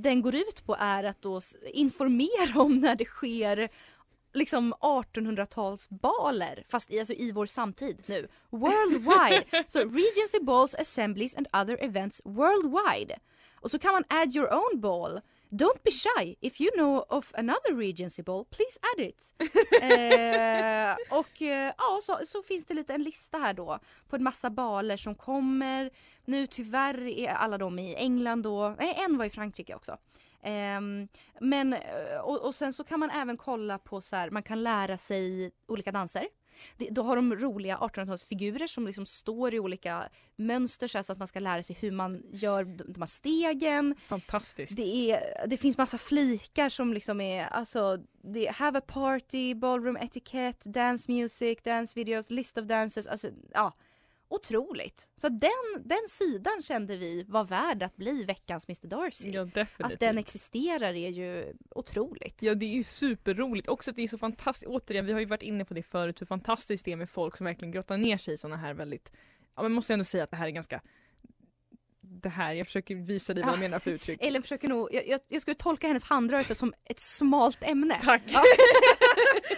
den 0.02 0.22
går 0.22 0.34
ut 0.34 0.66
på 0.66 0.76
är 0.78 1.04
att 1.04 1.22
då 1.22 1.40
informera 1.64 2.60
om 2.60 2.78
när 2.78 2.94
det 2.94 3.04
sker 3.04 3.68
liksom 4.32 4.74
1800-talsbaler 4.74 6.64
fast 6.68 6.90
i, 6.90 6.98
alltså 6.98 7.14
i 7.14 7.32
vår 7.32 7.46
samtid 7.46 8.02
nu. 8.06 8.28
Worldwide! 8.50 9.44
Så 9.68 9.78
Regency 9.78 10.40
balls, 10.42 10.74
assemblies 10.74 11.36
and 11.36 11.46
other 11.52 11.84
events 11.84 12.20
worldwide. 12.24 13.18
Och 13.54 13.70
så 13.70 13.78
kan 13.78 13.92
man 13.92 14.04
add 14.08 14.36
your 14.36 14.54
own 14.54 14.80
ball. 14.80 15.20
Don't 15.50 15.82
be 15.82 15.90
shy. 15.90 16.36
If 16.40 16.60
you 16.60 16.70
know 16.76 17.04
of 17.08 17.32
another 17.34 17.74
Regency 17.74 18.22
ball, 18.22 18.44
please 18.44 18.78
add 18.92 19.06
it. 19.06 19.34
eh, 19.82 21.18
och 21.18 21.42
eh, 21.42 21.72
ja, 21.78 22.00
så, 22.02 22.18
så 22.26 22.42
finns 22.42 22.66
det 22.66 22.74
lite 22.74 22.94
en 22.94 23.02
lista 23.02 23.38
här 23.38 23.54
då 23.54 23.78
på 24.08 24.16
en 24.16 24.22
massa 24.22 24.50
baler 24.50 24.96
som 24.96 25.14
kommer. 25.14 25.90
Nu 26.24 26.46
tyvärr 26.46 27.06
är 27.06 27.28
alla 27.28 27.58
de 27.58 27.78
i 27.78 27.94
England 27.94 28.42
då. 28.42 28.74
Nej, 28.78 28.94
en 29.06 29.18
var 29.18 29.24
i 29.24 29.30
Frankrike 29.30 29.74
också. 29.74 29.96
Ehm, 30.42 31.08
men, 31.40 31.72
eh, 31.72 32.18
och, 32.22 32.46
och 32.46 32.54
sen 32.54 32.72
så 32.72 32.84
kan 32.84 33.00
man 33.00 33.10
även 33.10 33.36
kolla 33.36 33.78
på 33.78 34.00
så 34.00 34.16
här, 34.16 34.30
man 34.30 34.42
kan 34.42 34.62
lära 34.62 34.98
sig 34.98 35.52
olika 35.66 35.92
danser. 35.92 36.26
Det, 36.76 36.88
då 36.90 37.02
har 37.02 37.16
de 37.16 37.34
roliga 37.34 37.76
1800-talsfigurer 37.76 38.66
som 38.66 38.86
liksom 38.86 39.06
står 39.06 39.54
i 39.54 39.60
olika 39.60 40.08
mönster 40.36 41.02
så, 41.02 41.12
att 41.12 41.18
man 41.18 41.28
ska 41.28 41.40
lära 41.40 41.62
sig 41.62 41.76
hur 41.80 41.90
man 41.90 42.22
gör 42.32 42.64
de, 42.64 42.92
de 42.92 43.00
här 43.00 43.06
stegen. 43.06 43.94
Fantastiskt. 44.08 44.76
Det, 44.76 45.12
är, 45.12 45.46
det 45.46 45.56
finns 45.56 45.78
massa 45.78 45.98
flikar 45.98 46.68
som 46.68 46.94
liksom 46.94 47.20
är, 47.20 47.46
alltså, 47.46 47.98
det 48.22 48.48
är 48.48 48.52
have 48.52 48.78
a 48.78 48.82
party, 48.86 49.54
ballroom 49.54 49.96
etiquette, 49.96 50.68
dance 50.68 51.12
music, 51.12 51.58
dance 51.62 51.92
videos, 51.96 52.30
list 52.30 52.58
of 52.58 52.64
dances, 52.64 53.06
alltså 53.06 53.28
ja. 53.52 53.72
Otroligt. 54.32 55.08
Så 55.16 55.28
den, 55.28 55.50
den 55.84 56.08
sidan 56.08 56.62
kände 56.62 56.96
vi 56.96 57.24
var 57.28 57.44
värd 57.44 57.82
att 57.82 57.96
bli 57.96 58.24
veckans 58.24 58.68
Mr 58.68 58.86
Darcy. 58.88 59.30
Ja, 59.30 59.44
definitivt. 59.44 59.94
Att 59.94 60.00
den 60.00 60.18
existerar 60.18 60.94
är 60.94 61.08
ju 61.08 61.52
otroligt. 61.70 62.42
Ja 62.42 62.54
det 62.54 62.66
är 62.66 62.74
ju 62.74 62.84
superroligt. 62.84 63.68
Också 63.68 63.90
att 63.90 63.96
det 63.96 64.02
är 64.02 64.08
så 64.08 64.18
fantastiskt. 64.18 64.68
Återigen, 64.70 65.06
vi 65.06 65.12
har 65.12 65.20
ju 65.20 65.26
varit 65.26 65.42
inne 65.42 65.64
på 65.64 65.74
det 65.74 65.82
förut 65.82 66.20
hur 66.20 66.26
fantastiskt 66.26 66.84
det 66.84 66.92
är 66.92 66.96
med 66.96 67.10
folk 67.10 67.36
som 67.36 67.44
verkligen 67.46 67.72
grottar 67.72 67.96
ner 67.96 68.16
sig 68.16 68.34
i 68.34 68.36
sådana 68.36 68.56
här 68.56 68.74
väldigt, 68.74 69.12
ja 69.56 69.62
man 69.62 69.72
måste 69.72 69.92
ändå 69.92 70.04
säga 70.04 70.24
att 70.24 70.30
det 70.30 70.36
här 70.36 70.46
är 70.46 70.50
ganska 70.50 70.80
det 72.02 72.28
här, 72.28 72.52
jag 72.52 72.66
försöker 72.66 72.94
visa 72.94 73.34
dig 73.34 73.44
vad 73.44 73.52
jag 73.52 73.58
Ah. 73.58 73.62
menar 73.62 73.78
för 73.78 73.90
uttryck. 73.90 74.22
Ellen 74.22 74.42
försöker 74.42 74.68
nog, 74.68 74.88
jag, 74.92 75.08
jag, 75.08 75.20
jag 75.28 75.42
skulle 75.42 75.54
tolka 75.54 75.86
hennes 75.86 76.04
handrörelse 76.04 76.54
som 76.54 76.74
ett 76.84 77.00
smalt 77.00 77.58
ämne. 77.62 78.00
Tack! 78.02 78.22
Ja. 78.26 78.42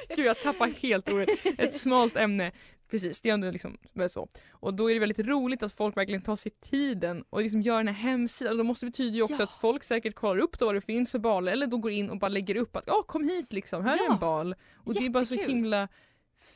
Gud 0.17 0.27
jag 0.27 0.41
tappar 0.43 0.69
helt 0.69 1.09
ordet. 1.13 1.29
Ett 1.59 1.75
smalt 1.75 2.17
ämne. 2.17 2.53
Precis, 2.93 3.21
det 3.21 3.29
är 3.31 3.35
ändå 3.35 3.51
liksom 3.51 3.77
så. 4.11 4.29
Och 4.51 4.75
då 4.75 4.91
är 4.91 4.95
det 4.95 5.01
väldigt 5.01 5.19
roligt 5.27 5.63
att 5.63 5.73
folk 5.73 5.97
verkligen 5.97 6.23
tar 6.23 6.37
sig 6.37 6.53
tiden 6.53 7.25
och 7.31 7.43
liksom 7.43 7.61
gör 7.63 7.77
den 7.77 7.89
här 7.89 7.95
hemsidan. 7.95 8.53
Och 8.53 8.59
då 8.59 8.65
måste 8.65 8.87
det 8.87 8.91
betyda 8.91 9.17
ju 9.17 9.23
också 9.23 9.37
Ja. 9.39 9.45
att 9.45 9.55
folk 9.55 9.85
säkert 9.85 10.15
kollar 10.15 10.43
upp 10.43 10.59
då 10.59 10.67
vad 10.67 10.75
det 10.75 10.81
finns 10.81 11.11
för 11.11 11.19
baler 11.19 11.53
eller 11.53 11.67
då 11.67 11.77
går 11.79 11.93
in 11.93 12.11
och 12.11 12.19
bara 12.19 12.29
lägger 12.29 12.57
upp 12.57 12.77
att 12.77 12.85
ja 12.87 13.03
kom 13.03 13.25
hit 13.29 13.53
liksom, 13.53 13.85
här 13.85 13.95
är 13.97 14.05
Ja. 14.05 14.13
en 14.13 14.19
bal. 14.21 14.55
Och 14.75 14.95
det 14.95 15.07
är 15.07 15.11
bara 15.11 15.27
så 15.27 15.35
Jättekul. 15.35 15.55
himla 15.55 15.89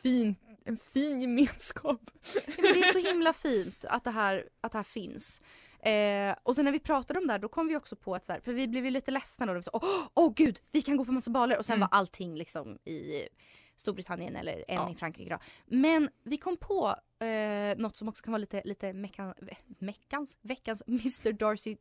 fint, 0.02 0.38
en 0.64 0.76
fin 0.76 1.20
gemenskap. 1.24 2.10
Ja, 2.34 2.40
det 2.56 2.80
är 2.80 2.92
så 2.92 2.98
himla 3.08 3.32
fint 3.32 3.84
att 3.84 4.04
det 4.04 4.10
här, 4.10 4.48
att 4.60 4.72
det 4.72 4.78
här 4.78 4.82
finns. 4.82 5.40
Eh, 5.80 6.34
och 6.42 6.54
sen 6.54 6.64
när 6.64 6.72
vi 6.72 6.78
pratade 6.80 7.20
om 7.20 7.26
det 7.26 7.32
här 7.32 7.38
då 7.38 7.48
kom 7.48 7.68
vi 7.68 7.76
också 7.76 7.96
på 7.96 8.14
att 8.14 8.24
så 8.24 8.32
här, 8.32 8.40
för 8.40 8.52
vi 8.52 8.68
blev 8.68 8.84
ju 8.84 8.90
lite 8.90 9.10
ledsna 9.10 9.46
då. 9.46 9.60
Åh 9.72 9.84
åh 10.14 10.32
gud, 10.36 10.58
vi 10.72 10.82
kan 10.82 10.96
gå 10.96 11.04
på 11.04 11.12
massa 11.12 11.30
baler 11.30 11.58
och 11.58 11.64
sen 11.64 11.76
Mm. 11.76 11.88
var 11.90 11.98
allting 11.98 12.36
liksom 12.36 12.78
i 12.84 13.28
Storbritannien 13.76 14.36
eller 14.36 14.64
en 14.68 14.74
Ja. 14.74 14.90
i 14.90 14.94
Frankrike 14.94 15.30
då. 15.30 15.38
Men 15.66 16.08
vi 16.22 16.36
kom 16.36 16.56
på 16.56 16.94
eh, 17.24 17.76
något 17.78 17.96
som 17.96 18.08
också 18.08 18.22
kan 18.22 18.32
vara 18.32 18.38
lite, 18.38 18.62
lite 18.64 18.92
meckan, 18.92 19.34
meckans, 19.78 20.38
veckans 20.42 20.82
Mr 20.86 21.32
Darcy 21.32 21.76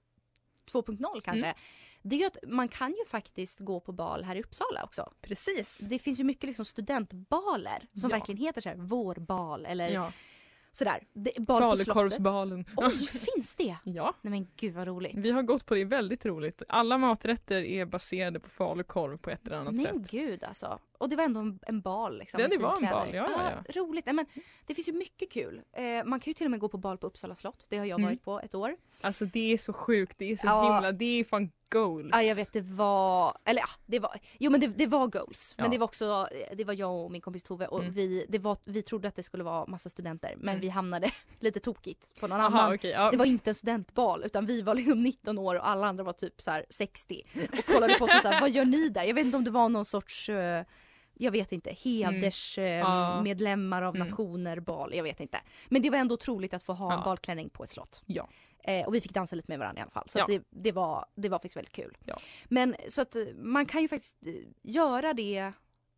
2.0 0.72 1.22
kanske. 1.22 1.46
Mm. 1.46 1.58
Det 2.02 2.16
är 2.16 2.20
ju 2.20 2.26
att 2.26 2.38
man 2.48 2.68
kan 2.68 2.92
ju 2.92 3.06
faktiskt 3.08 3.60
gå 3.60 3.80
på 3.80 3.92
bal 3.92 4.24
här 4.24 4.36
i 4.36 4.42
Uppsala 4.44 4.84
också. 4.84 5.14
Precis. 5.22 5.78
Det 5.90 6.00
finns 6.00 6.20
ju 6.20 6.24
mycket 6.24 6.44
liksom 6.44 6.66
studentbaler 6.66 7.88
som 7.94 8.10
Ja. 8.10 8.18
verkligen 8.18 8.42
heter 8.42 8.62
så 8.62 8.70
här 8.70 8.76
vårbal 8.76 9.66
eller 9.66 9.90
Ja. 9.90 10.12
sådär. 10.72 11.04
Det, 11.14 11.32
bal. 11.40 11.62
Falukorvsbalen. 11.62 12.66
Oj, 12.78 12.92
finns 13.08 13.56
det? 13.56 13.78
Ja, 13.84 14.14
Nej 14.22 14.32
men 14.32 14.48
gud 14.56 14.74
vad 14.74 14.88
roligt. 14.88 15.16
vi 15.16 15.32
har 15.32 15.44
gått 15.44 15.66
på 15.66 15.76
det, 15.76 15.86
väldigt 15.86 16.26
roligt. 16.26 16.64
Alla 16.70 16.98
maträtter 16.98 17.62
är 17.62 17.86
baserade 17.86 18.40
på 18.40 18.50
falukorv 18.50 19.18
på 19.18 19.30
ett 19.30 19.48
eller 19.48 19.58
annat 19.58 19.74
Men 19.74 19.84
sätt. 20.04 20.12
gud 20.12 20.44
alltså. 20.44 20.80
Och 20.98 21.10
det 21.10 21.16
var 21.16 21.24
ändå 21.24 21.40
en, 21.40 21.60
en 21.68 21.82
bal 21.82 22.18
liksom. 22.18 22.42
Med 22.42 22.50
det 22.50 22.58
var 22.58 22.76
en 22.76 22.90
bal, 22.90 23.10
ja, 23.14 23.28
ja, 23.36 23.52
ja. 23.66 23.74
Roligt. 23.82 24.06
Men 24.06 24.26
det 24.66 24.76
finns 24.76 24.88
ju 24.88 24.94
mycket 24.94 25.32
kul. 25.32 25.62
Eh, 25.74 25.84
man 26.06 26.20
kan 26.20 26.32
ju 26.32 26.34
till 26.34 26.48
och 26.48 26.52
med 26.52 26.60
gå 26.60 26.68
på 26.70 26.78
bal 26.78 26.98
på 26.98 27.08
Uppsala 27.08 27.36
slott. 27.36 27.66
Det 27.70 27.78
har 27.78 27.86
jag 27.86 28.00
Mm. 28.00 28.10
varit 28.10 28.24
på 28.24 28.40
ett 28.40 28.56
år. 28.56 28.76
Alltså 29.02 29.26
det 29.26 29.54
är 29.54 29.58
så 29.58 29.74
sjukt, 29.74 30.16
det 30.18 30.32
är 30.32 30.38
så 30.38 30.48
Ja. 30.48 30.74
himla, 30.74 30.92
det 30.92 31.06
är 31.20 31.24
fan 31.24 31.52
goals. 31.72 32.10
Ja 32.12 32.22
jag 32.22 32.36
vet 32.36 32.54
det 32.54 32.62
var, 32.62 33.38
eller 33.46 33.62
ja 33.62 33.68
det 33.86 34.00
var, 34.00 34.20
jo 34.40 34.52
men 34.52 34.60
det, 34.60 34.68
det 34.68 34.88
var 34.88 35.08
goals. 35.08 35.54
Men 35.58 35.66
Ja. 35.66 35.72
det 35.72 35.78
var 35.78 35.86
också, 35.86 36.28
det 36.54 36.64
var 36.64 36.74
jag 36.80 37.04
och 37.06 37.12
min 37.12 37.22
kompis 37.22 37.44
Tove 37.44 37.68
och 37.68 37.80
Mm. 37.82 37.94
vi, 37.94 38.26
det 38.30 38.40
var, 38.40 38.58
vi 38.66 38.82
trodde 38.82 39.08
att 39.08 39.16
det 39.16 39.24
skulle 39.24 39.44
vara 39.44 39.66
massa 39.66 39.90
studenter 39.90 40.34
men 40.38 40.50
Mm. 40.50 40.62
vi 40.62 40.70
hamnade 40.70 41.12
lite 41.40 41.60
tokigt 41.60 42.20
på 42.20 42.28
någon 42.28 42.40
Aha, 42.42 42.48
annan. 42.60 42.74
okej, 42.76 42.92
ja. 42.92 43.12
Det 43.12 43.18
var 43.18 43.26
inte 43.26 43.50
en 43.50 43.56
studentbal 43.56 44.24
utan 44.26 44.46
vi 44.46 44.62
var 44.62 44.76
liksom 44.76 45.04
19 45.04 45.38
år 45.38 45.56
och 45.56 45.68
alla 45.70 45.88
andra 45.88 46.04
var 46.04 46.14
typ 46.14 46.42
så 46.42 46.52
här 46.52 46.66
60 46.70 47.22
och 47.60 47.66
kollade 47.66 47.94
på 48.00 48.06
oss 48.06 48.12
som 48.12 48.20
så 48.22 48.28
här, 48.28 48.42
vad 48.42 48.50
gör 48.50 48.66
ni 48.66 48.90
där? 48.90 49.04
Jag 49.04 49.14
vet 49.14 49.26
inte 49.26 49.38
om 49.38 49.44
det 49.44 49.52
var 49.52 49.70
någon 49.70 49.86
sorts 49.86 50.30
eh, 50.30 50.66
jag 51.18 51.32
vet 51.32 51.52
inte, 51.52 51.72
hedersmedlemmar 51.72 53.16
Ja. 53.16 53.22
medlemmar 53.22 53.82
av 53.82 53.96
Mm. 53.96 54.08
nationer 54.08 54.60
bal, 54.60 54.94
jag 54.96 55.04
vet 55.04 55.20
inte. 55.20 55.38
Men 55.70 55.82
det 55.82 55.90
var 55.90 55.98
ändå 55.98 56.14
otroligt 56.14 56.54
att 56.54 56.64
få 56.64 56.74
ha 56.74 56.94
en 56.94 57.00
Ja. 57.00 57.06
balklänning 57.06 57.50
på 57.50 57.64
ett 57.64 57.70
slott. 57.70 58.04
Ja. 58.06 58.28
Eh, 58.64 58.86
och 58.88 58.96
vi 58.96 59.02
fick 59.02 59.14
dansa 59.14 59.36
lite 59.36 59.52
med 59.52 59.60
varandra 59.60 59.80
i 59.80 59.82
alla 59.82 59.92
fall. 59.92 60.10
Så 60.10 60.20
Ja. 60.20 60.26
det, 60.28 60.44
det, 60.50 60.72
var, 60.72 61.06
det 61.16 61.30
var 61.30 61.38
faktiskt 61.38 61.58
väldigt 61.58 61.74
kul. 61.74 61.98
Ja. 62.06 62.18
Men 62.46 62.76
så 62.88 63.02
att 63.02 63.16
eh, 63.16 63.24
man 63.38 63.66
kan 63.66 63.82
ju 63.82 63.88
faktiskt 63.88 64.26
eh, 64.28 64.34
göra 64.64 65.14
det 65.14 65.52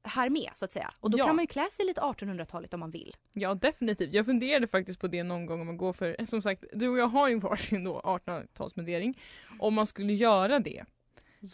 här 0.04 0.30
med 0.30 0.50
så 0.54 0.66
att 0.66 0.72
säga. 0.72 0.90
Och 1.00 1.10
då 1.12 1.18
Ja. 1.18 1.26
kan 1.26 1.36
man 1.36 1.44
ju 1.44 1.48
klä 1.48 1.68
sig 1.72 1.86
lite 1.86 2.02
1800-taligt 2.02 2.74
om 2.74 2.80
man 2.80 2.92
vill. 2.92 3.16
Ja 3.34 3.54
definitivt. 3.56 4.14
Jag 4.14 4.26
funderade 4.26 4.68
faktiskt 4.68 5.00
på 5.00 5.08
det 5.08 5.24
någon 5.24 5.46
gång 5.46 5.62
om 5.62 5.68
man 5.68 5.78
går 5.78 5.94
för, 5.94 6.26
som 6.26 6.42
sagt 6.42 6.64
du 6.74 6.88
och 6.90 6.98
jag 6.98 7.08
har 7.08 7.28
ju 7.30 7.40
varsin 7.40 7.84
då 7.84 8.00
1800-talsmundering. 8.04 9.18
Om 9.60 9.74
man 9.74 9.88
skulle 9.88 10.14
göra 10.14 10.60
det. 10.60 10.86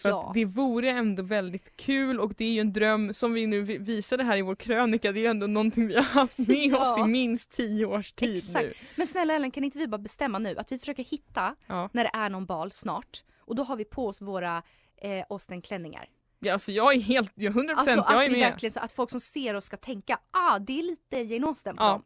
För 0.02 0.10
Ja. 0.10 0.32
det 0.36 0.46
vore 0.46 0.89
ändå 0.89 1.24
väldigt 1.24 1.78
kul 1.78 2.19
och 2.19 2.34
det 2.38 2.46
är 2.46 2.52
ju 2.52 2.60
en 2.60 2.74
dröm 2.74 3.13
som 3.13 3.34
vi 3.34 3.48
nu 3.48 3.62
vi- 3.62 3.78
visade 3.78 4.24
här 4.24 4.38
i 4.38 4.41
vår 4.41 4.56
krönika. 4.56 5.12
Det 5.12 5.19
är 5.19 5.22
ju 5.22 5.28
ändå 5.28 5.48
någonting 5.48 5.88
vi 5.88 5.96
har 5.96 6.02
haft 6.02 6.38
med 6.38 6.48
Ja. 6.72 6.91
oss 6.91 6.98
i 6.98 7.04
minst 7.10 7.52
tio 7.52 7.86
års 7.86 8.12
tid 8.12 8.36
Exakt. 8.38 8.65
nu. 8.65 8.74
Men 8.96 9.08
snälla 9.08 9.34
Ellen, 9.34 9.52
kan 9.52 9.63
inte 9.63 9.78
vi 9.78 9.88
bara 9.88 9.98
bestämma 9.98 10.39
nu 10.39 10.58
att 10.58 10.72
vi 10.72 10.80
försöker 10.80 11.04
hitta 11.04 11.56
Ja. 11.67 11.89
när 11.93 12.04
det 12.04 12.12
är 12.13 12.30
någon 12.30 12.46
bal 12.46 12.72
snart. 12.72 13.24
Och 13.39 13.56
då 13.56 13.63
har 13.63 13.76
vi 13.76 13.86
på 13.86 14.08
oss 14.08 14.22
våra 14.22 14.63
eh, 15.02 15.24
Austen-klänningar. 15.30 16.06
Ja, 16.39 16.54
alltså 16.54 16.72
jag 16.72 16.93
är 16.96 17.00
helt, 17.00 17.32
jag 17.36 17.58
är 17.58 17.62
100% 17.63 17.74
Alltså 17.78 17.91
jag 18.13 18.24
är 18.24 18.26
att 18.28 18.34
vi 18.34 18.39
med. 18.39 18.52
verkligen 18.52 18.74
så 18.74 18.80
att 18.80 18.91
folk 18.91 19.12
som 19.12 19.19
ser 19.19 19.54
oss 19.54 19.65
ska 19.65 19.78
tänka 19.78 20.19
ah 20.32 20.60
det 20.60 20.80
är 20.80 20.84
lite 20.84 21.17
Jane 21.34 21.48
Austen 21.48 21.76
på 21.76 21.84
Ja. 21.84 21.89
dem. 21.89 22.04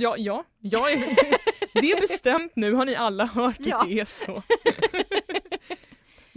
Ja, 0.00 0.14
ja, 0.18 0.44
jag 0.58 0.92
är, 0.92 0.98
det 1.80 1.90
är 1.92 2.00
bestämt 2.00 2.52
nu, 2.56 2.72
har 2.72 2.84
ni 2.84 2.94
alla 2.96 3.24
hört 3.26 3.56
Ja. 3.58 3.76
att 3.80 3.88
det 3.88 4.00
är 4.00 4.04
så. 4.04 4.42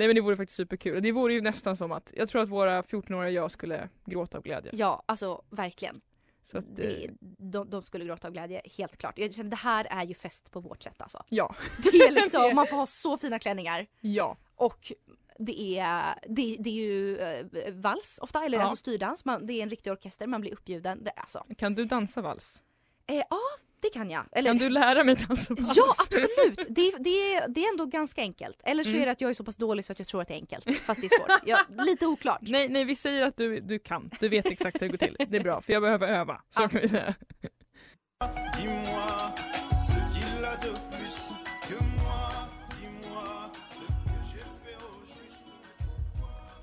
Nej 0.01 0.07
men 0.07 0.15
det 0.15 0.21
vore 0.21 0.37
faktiskt 0.37 0.57
superkul. 0.57 1.03
Det 1.03 1.11
vore 1.11 1.33
ju 1.33 1.41
nästan 1.41 1.77
som 1.77 1.91
att, 1.91 2.11
jag 2.15 2.29
tror 2.29 2.41
att 2.41 2.49
våra 2.49 2.81
14-åriga 2.81 3.29
jag 3.31 3.51
skulle 3.51 3.89
gråta 4.05 4.37
av 4.37 4.43
glädje. 4.43 4.71
Ja, 4.73 5.03
alltså 5.05 5.41
verkligen. 5.49 6.01
Så 6.43 6.57
att, 6.57 6.75
Det, 6.75 7.05
eh, 7.05 7.11
de, 7.37 7.69
de 7.69 7.83
skulle 7.83 8.05
gråta 8.05 8.27
av 8.27 8.33
glädje, 8.33 8.61
helt 8.77 8.97
klart. 8.97 9.17
Jag 9.19 9.33
känner 9.33 9.49
det 9.49 9.55
här 9.55 9.87
är 9.89 10.03
ju 10.05 10.13
fest 10.13 10.51
på 10.51 10.59
vårt 10.59 10.83
sätt 10.83 11.01
alltså. 11.01 11.23
ja. 11.29 11.55
Det 11.91 11.97
är 11.97 12.11
liksom, 12.11 12.51
man 12.55 12.67
får 12.67 12.75
ha 12.77 12.85
så 12.85 13.17
fina 13.17 13.39
klänningar 13.39 13.87
Ja. 13.99 14.37
och 14.55 14.91
det 15.37 15.77
är, 15.79 16.15
det, 16.27 16.57
det 16.59 16.69
är 16.69 16.73
ju 16.73 17.17
eh, 17.17 17.73
vals 17.73 18.19
ofta, 18.21 18.45
eller 18.45 18.57
Ja. 18.57 18.63
alltså 18.63 18.75
styrdans. 18.75 19.25
Man, 19.25 19.45
det 19.47 19.53
är 19.53 19.63
en 19.63 19.69
riktig 19.69 19.91
orkester, 19.93 20.27
man 20.27 20.41
blir 20.41 20.53
uppbjuden. 20.53 21.03
Det, 21.03 21.11
alltså. 21.11 21.45
Kan 21.57 21.75
du 21.75 21.85
dansa 21.85 22.21
vals? 22.21 22.61
eh, 23.07 23.15
ja, 23.29 23.39
det 23.81 23.89
kan 23.89 24.09
jag. 24.09 24.25
Eller, 24.31 24.49
Kan 24.49 24.57
du 24.57 24.69
lära 24.69 25.03
mig 25.03 25.15
dansa 25.15 25.53
vals? 25.53 25.73
Ja 25.77 25.83
absolut, 25.99 26.67
det, 26.69 26.91
det, 26.99 27.33
är- 27.35 27.47
det 27.47 27.65
är 27.65 27.69
ändå 27.71 27.85
ganska 27.85 28.21
enkelt. 28.21 28.61
Eller 28.63 28.83
så 28.83 28.89
Mm. 28.89 29.01
är 29.01 29.05
det 29.05 29.11
att 29.11 29.21
jag 29.21 29.29
är 29.29 29.33
så 29.33 29.43
pass 29.43 29.55
dålig 29.55 29.85
så 29.85 29.91
att 29.91 29.99
jag 29.99 30.07
tror 30.07 30.21
att 30.21 30.27
det 30.27 30.33
är 30.33 30.35
enkelt. 30.35 30.79
Fast 30.81 31.01
det 31.01 31.07
är 31.07 31.19
svårt. 31.19 31.39
Ja, 31.45 31.59
lite 31.85 32.05
oklart. 32.05 32.39
Nej, 32.41 32.69
nej 32.69 32.85
vi 32.85 32.95
säger 32.95 33.21
att 33.21 33.37
du, 33.37 33.59
du 33.59 33.79
kan. 33.79 34.09
Du 34.19 34.29
vet 34.29 34.45
exakt 34.45 34.81
hur 34.81 34.89
det 34.89 34.97
går 34.97 34.97
till. 35.07 35.15
Det 35.29 35.37
är 35.37 35.43
bra 35.43 35.61
för 35.61 35.73
jag 35.73 35.81
behöver 35.81 36.07
öva. 36.07 36.41
Så 36.49 36.61
Ja. 36.61 36.67
kan 36.69 36.81
vi 36.81 36.87
säga. 36.89 37.15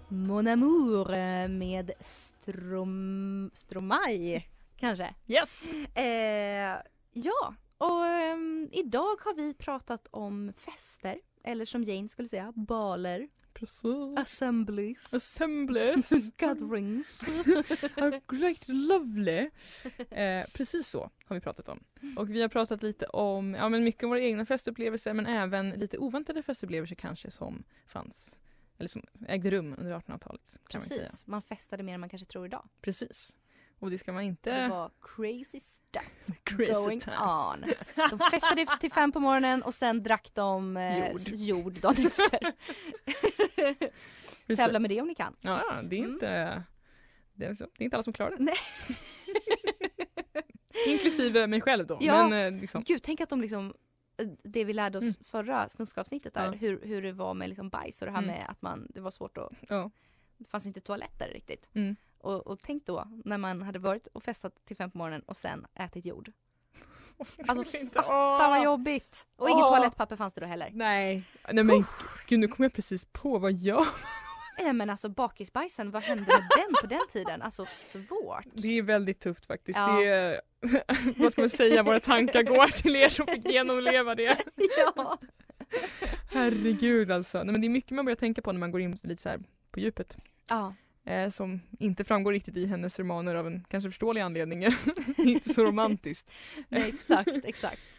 Mon 0.08 0.46
amour 0.48 1.14
eh, 1.14 1.48
med 1.48 1.90
Strom... 2.00 3.50
Stromae 3.54 4.42
kanske. 4.76 5.14
Yes! 5.26 5.72
Eh, 5.94 6.76
ja, 7.12 7.54
och 7.78 8.06
ehm, 8.06 8.68
idag 8.72 9.16
har 9.24 9.34
vi 9.34 9.54
pratat 9.54 10.08
om 10.10 10.52
fester. 10.56 11.20
Eller 11.44 11.64
som 11.64 11.82
Jane 11.82 12.08
skulle 12.08 12.28
säga, 12.28 12.52
baler, 12.56 13.28
Precis. 13.54 14.16
assemblies, 14.16 15.14
Assemblies. 15.14 16.10
gatherings. 16.36 17.24
Great 18.28 18.68
lovely. 18.68 19.50
Eh, 20.10 20.46
precis 20.52 20.88
så 20.88 21.10
har 21.24 21.34
vi 21.36 21.40
pratat 21.40 21.68
om. 21.68 21.84
Och 22.16 22.30
vi 22.30 22.40
har 22.42 22.48
pratat 22.48 22.82
lite 22.82 23.06
om, 23.06 23.54
ja 23.54 23.68
men 23.68 23.84
mycket 23.84 24.02
om 24.04 24.10
våra 24.10 24.20
egna 24.20 24.46
festupplevelser 24.46 25.14
men 25.14 25.26
även 25.26 25.70
lite 25.70 25.98
oväntade 25.98 26.42
festupplevelser 26.42 26.94
kanske 26.96 27.30
som 27.30 27.64
fanns, 27.86 28.38
eller 28.78 28.88
som 28.88 29.02
ägde 29.28 29.50
rum 29.50 29.74
under 29.78 29.92
1800-talet 29.98 30.58
kan 30.68 30.80
man. 30.80 30.88
Precis, 30.88 31.26
man 31.26 31.42
festade 31.42 31.82
mer 31.82 31.94
än 31.94 32.00
man 32.00 32.08
kanske 32.08 32.26
tror 32.26 32.46
idag. 32.46 32.68
Precis. 32.80 33.36
Och 33.80 33.90
det 33.90 33.98
ska 33.98 34.12
man 34.12 34.22
Det 34.22 34.26
inte... 34.28 34.68
var 34.68 34.90
crazy 35.16 35.60
stuff 35.60 36.26
Crazy 36.44 36.72
going 36.72 37.00
times. 37.00 37.18
on. 37.20 37.64
De 38.18 38.30
festade 38.30 38.66
till 38.80 38.92
fem 38.92 39.12
på 39.12 39.20
morgonen 39.20 39.62
och 39.62 39.74
sen 39.74 40.02
drack 40.02 40.30
de 40.34 40.76
eh, 40.76 41.08
Jord. 41.08 41.20
jord 41.28 41.72
dagen 41.80 42.06
efter. 42.06 42.52
Tävla 44.56 44.78
med 44.78 44.90
det 44.90 45.00
om 45.00 45.08
ni 45.08 45.14
kan. 45.14 45.36
Ja, 45.40 45.62
det 45.82 45.96
är 45.96 46.00
Mm. 46.00 46.12
inte... 46.12 46.62
Det 47.34 47.46
är, 47.46 47.52
det 47.54 47.64
är 47.78 47.82
inte 47.82 47.96
alla 47.96 48.02
som 48.02 48.12
klarar 48.12 48.30
det. 48.30 48.36
Nej. 48.42 48.54
Inklusive 50.88 51.46
mig 51.46 51.60
själv 51.60 51.86
då. 51.86 51.98
Ja. 52.00 52.28
Men 52.28 52.54
eh, 52.54 52.60
liksom, 52.60 52.82
Gud, 52.82 53.02
tänk 53.02 53.20
att 53.20 53.28
de 53.28 53.40
liksom 53.40 53.74
eh, 54.22 54.28
det 54.44 54.64
vi 54.64 54.72
lärde 54.72 54.98
oss 54.98 55.02
Mm. 55.04 55.14
förra 55.24 55.68
snuskavsnittet 55.68 56.34
där, 56.34 56.44
Ja. 56.46 56.50
hur, 56.52 56.80
hur 56.82 57.02
det 57.02 57.12
var 57.12 57.34
med 57.34 57.48
liksom 57.48 57.68
bajs 57.68 58.02
och 58.02 58.06
det 58.06 58.12
här 58.12 58.22
Mm. 58.22 58.34
med 58.34 58.46
att 58.50 58.62
man, 58.62 58.86
det 58.94 59.00
var 59.00 59.10
svårt 59.10 59.38
att, 59.38 59.52
ja. 59.68 59.90
det 60.38 60.44
fanns 60.50 60.66
inte 60.66 60.80
toaletter 60.80 61.28
riktigt. 61.28 61.68
Mm. 61.74 61.96
Och, 62.20 62.46
och 62.46 62.58
tänk 62.62 62.86
då 62.86 63.04
när 63.24 63.38
man 63.38 63.62
hade 63.62 63.78
varit 63.78 64.06
och 64.06 64.22
festat 64.22 64.52
till 64.64 64.76
fem 64.76 64.90
på 64.90 64.98
morgonen 64.98 65.22
och 65.22 65.36
sen 65.36 65.66
ätit 65.74 66.04
jord. 66.04 66.32
Alltså 67.46 67.76
inte. 67.80 67.94
fatta 67.94 68.48
vad 68.48 68.64
jobbigt! 68.64 69.26
Och 69.36 69.50
inget 69.50 69.66
toalettpapper 69.66 70.16
fanns 70.16 70.32
det 70.32 70.40
då 70.40 70.46
heller. 70.46 70.70
Nej. 70.72 71.22
Nej 71.52 71.64
men 71.64 71.84
gud 72.26 72.40
nu 72.40 72.48
kom 72.48 72.62
jag 72.62 72.72
precis 72.72 73.04
på 73.04 73.38
vad 73.38 73.52
jag... 73.52 73.86
Nej 74.60 74.72
men 74.72 74.90
alltså 74.90 75.08
bakisbajsen, 75.08 75.90
vad 75.90 76.02
hände 76.02 76.24
med 76.24 76.48
den 76.56 76.74
på 76.80 76.86
den 76.86 77.08
tiden? 77.12 77.42
Alltså 77.42 77.66
svårt. 77.66 78.44
Det 78.52 78.78
är 78.78 78.82
väldigt 78.82 79.20
tufft 79.20 79.46
faktiskt. 79.46 79.78
Ja. 79.78 80.02
Är, 80.02 80.40
vad 81.16 81.32
ska 81.32 81.42
man 81.42 81.50
säga, 81.50 81.82
våra 81.82 82.00
tankar 82.00 82.42
går 82.42 82.66
till 82.66 82.96
er 82.96 83.08
som 83.08 83.26
fick 83.26 83.44
genomleva 83.52 84.14
det. 84.14 84.38
ja. 84.96 85.18
Herregud 86.30 87.10
alltså. 87.10 87.38
Nej, 87.38 87.52
men 87.52 87.60
det 87.60 87.66
är 87.66 87.68
mycket 87.68 87.90
man 87.90 88.04
börjar 88.04 88.16
tänka 88.16 88.42
på 88.42 88.52
när 88.52 88.60
man 88.60 88.70
går 88.70 88.80
in 88.80 88.98
lite 89.02 89.22
så 89.22 89.28
här 89.28 89.40
på 89.70 89.80
djupet. 89.80 90.16
ja. 90.50 90.74
Eh, 91.08 91.28
som 91.28 91.60
inte 91.78 92.04
framgår 92.04 92.32
riktigt 92.32 92.56
i 92.56 92.66
hennes 92.66 92.98
romaner 92.98 93.34
av 93.34 93.46
en 93.46 93.64
kanske 93.68 93.90
förståelig 93.90 94.20
anledning. 94.20 94.64
inte 95.18 95.48
så 95.48 95.64
romantiskt. 95.64 96.30
Nej, 96.68 96.88
exakt, 96.88 97.30
exakt. 97.44 97.80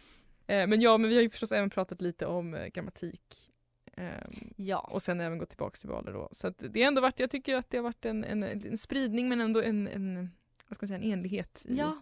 Eh, 0.46 0.66
men 0.66 0.80
ja, 0.80 0.98
men 0.98 1.10
vi 1.10 1.16
har 1.16 1.22
ju 1.22 1.30
förstås 1.30 1.52
även 1.52 1.70
pratat 1.70 2.00
lite 2.00 2.26
om 2.26 2.54
eh, 2.54 2.66
grammatik. 2.66 3.50
Ehm, 3.96 4.52
Ja. 4.56 4.78
och 4.78 5.02
sen 5.02 5.20
även 5.20 5.38
gått 5.38 5.48
tillbaka 5.48 5.76
till 5.76 5.88
valer 5.88 6.12
då. 6.12 6.28
Så 6.32 6.50
det 6.58 6.80
har 6.80 6.88
ändå 6.88 7.00
varit, 7.00 7.18
jag 7.20 7.30
tycker 7.30 7.54
att 7.56 7.70
det 7.70 7.76
har 7.76 7.84
varit 7.84 8.04
en, 8.04 8.24
en, 8.24 8.42
en 8.42 8.78
spridning 8.78 9.28
men 9.28 9.40
ändå 9.40 9.62
en, 9.62 9.88
en, 9.88 10.30
vad 10.68 10.74
ska 10.76 10.84
man 10.84 10.88
säga, 10.88 10.98
en 10.98 11.12
enlighet 11.12 11.62
i, 11.68 11.76
Ja, 11.76 11.96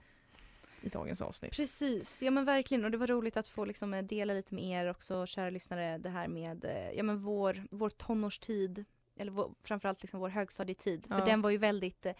i 0.82 0.88
dagens 0.88 1.22
avsnitt. 1.22 1.52
precis. 1.56 2.22
Ja 2.22 2.30
men 2.30 2.44
verkligen. 2.44 2.84
Och 2.84 2.90
det 2.90 2.98
var 2.98 3.06
roligt 3.06 3.36
att 3.36 3.48
få 3.48 3.64
liksom 3.64 3.94
eh, 3.94 4.02
dela 4.04 4.32
lite 4.34 4.54
med 4.54 4.64
er 4.64 4.90
också, 4.90 5.26
kära 5.26 5.50
lyssnare, 5.50 5.98
det 5.98 6.10
här 6.10 6.28
med 6.28 6.64
eh, 6.64 6.90
ja, 6.96 7.02
men 7.02 7.18
vår, 7.18 7.64
vår 7.70 7.90
tonårstid. 7.90 8.84
Eller 9.18 9.32
vår, 9.32 9.54
framförallt 9.62 10.02
liksom 10.02 10.20
vår 10.20 10.28
högstadietid. 10.28 11.06
Ja. 11.08 11.18
För 11.18 11.26
den 11.26 11.42
var 11.42 11.50
ju 11.50 11.58
väldigt 11.58 12.06
eh, 12.06 12.12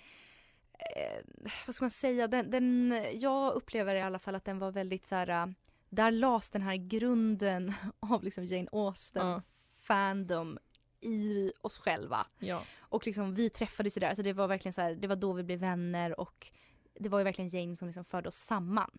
eh, 0.97 1.25
vad 1.67 1.75
ska 1.75 1.85
man 1.85 1.91
säga, 1.91 2.29
den, 2.29 2.51
den, 2.51 2.95
jag 3.13 3.53
upplever 3.55 3.95
i 3.95 4.03
alla 4.03 4.19
fall 4.19 4.35
att 4.35 4.45
den 4.45 4.59
var 4.59 4.71
väldigt 4.73 5.07
så 5.07 5.15
här, 5.15 5.29
eh, 5.29 5.47
där 5.89 6.11
lades 6.11 6.51
den 6.51 6.63
här 6.63 6.77
grunden 6.77 7.73
av 8.01 8.25
liksom 8.25 8.45
Jane 8.45 8.69
Austen 8.73 9.27
Ja. 9.27 9.43
fandom 9.83 10.59
i 11.01 11.53
oss 11.61 11.79
själva. 11.79 12.27
Ja. 12.39 12.63
Och 12.79 13.07
liksom 13.07 13.35
vi 13.35 13.51
träffades 13.51 13.97
ju 13.97 14.01
där, 14.01 14.15
så 14.15 14.23
det 14.23 14.33
var 14.33 14.49
verkligen 14.49 14.73
så 14.73 14.81
här, 14.81 14.95
det 14.95 15.09
var 15.09 15.17
då 15.17 15.33
vi 15.33 15.43
blev 15.43 15.59
vänner 15.59 16.21
och 16.21 16.47
det 17.01 17.09
var 17.09 17.19
ju 17.19 17.25
verkligen 17.25 17.49
Jane 17.49 17.77
som 17.77 17.89
liksom 17.89 18.05
förde 18.05 18.29
oss 18.29 18.37
samman 18.37 18.91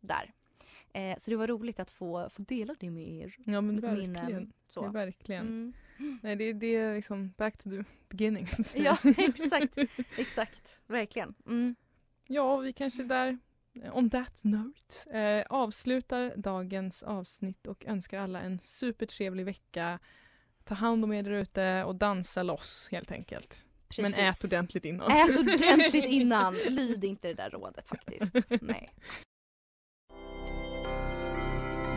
där. 0.00 0.32
Eh, 0.92 1.18
så 1.18 1.30
det 1.30 1.36
var 1.36 1.46
roligt 1.46 1.80
att 1.80 1.90
få, 1.90 2.28
få 2.30 2.42
dela 2.42 2.74
det 2.80 2.90
med 2.90 3.08
er. 3.08 3.36
ja, 3.44 3.60
men 3.60 3.76
Lite 3.76 3.88
verkligen. 3.88 4.12
minnen, 4.12 4.52
så. 4.68 4.80
Ja, 4.84 4.90
verkligen. 4.90 5.46
Mm. 5.46 5.72
Nej, 6.22 6.36
det, 6.36 6.52
det 6.52 6.66
är 6.76 6.94
liksom 6.94 7.32
back 7.36 7.58
to 7.58 7.70
the 7.70 7.84
beginnings. 8.08 8.76
Ja, 8.78 8.98
exakt. 9.16 9.78
Exakt, 10.18 10.80
verkligen. 10.86 11.34
Mm. 11.46 11.74
Ja, 12.26 12.56
vi 12.56 12.72
kanske 12.72 13.02
där, 13.02 13.38
eh, 13.82 13.96
on 13.96 14.10
that 14.10 14.44
note, 14.44 15.18
eh, 15.18 15.46
avslutar 15.50 16.32
dagens 16.36 17.02
avsnitt 17.02 17.66
och 17.66 17.84
önskar 17.86 18.18
alla 18.20 18.40
en 18.40 18.58
supertrevlig 18.58 19.44
vecka. 19.44 19.98
Ta 20.64 20.74
hand 20.74 21.04
om 21.04 21.12
er 21.12 21.22
där 21.22 21.30
ute 21.32 21.84
och 21.84 21.94
dansa 21.96 22.42
loss 22.42 22.88
helt 22.90 23.12
enkelt. 23.12 23.66
Precis. 23.88 24.16
Men 24.16 24.28
ät 24.28 24.44
ordentligt 24.44 24.84
innan. 24.84 25.10
Ät 25.12 25.38
ordentligt 25.38 26.04
innan. 26.04 26.54
Lyd 26.68 27.04
inte 27.04 27.28
det 27.28 27.34
där 27.34 27.50
rådet 27.50 27.88
faktiskt. 27.88 28.32
Nej. 28.60 28.90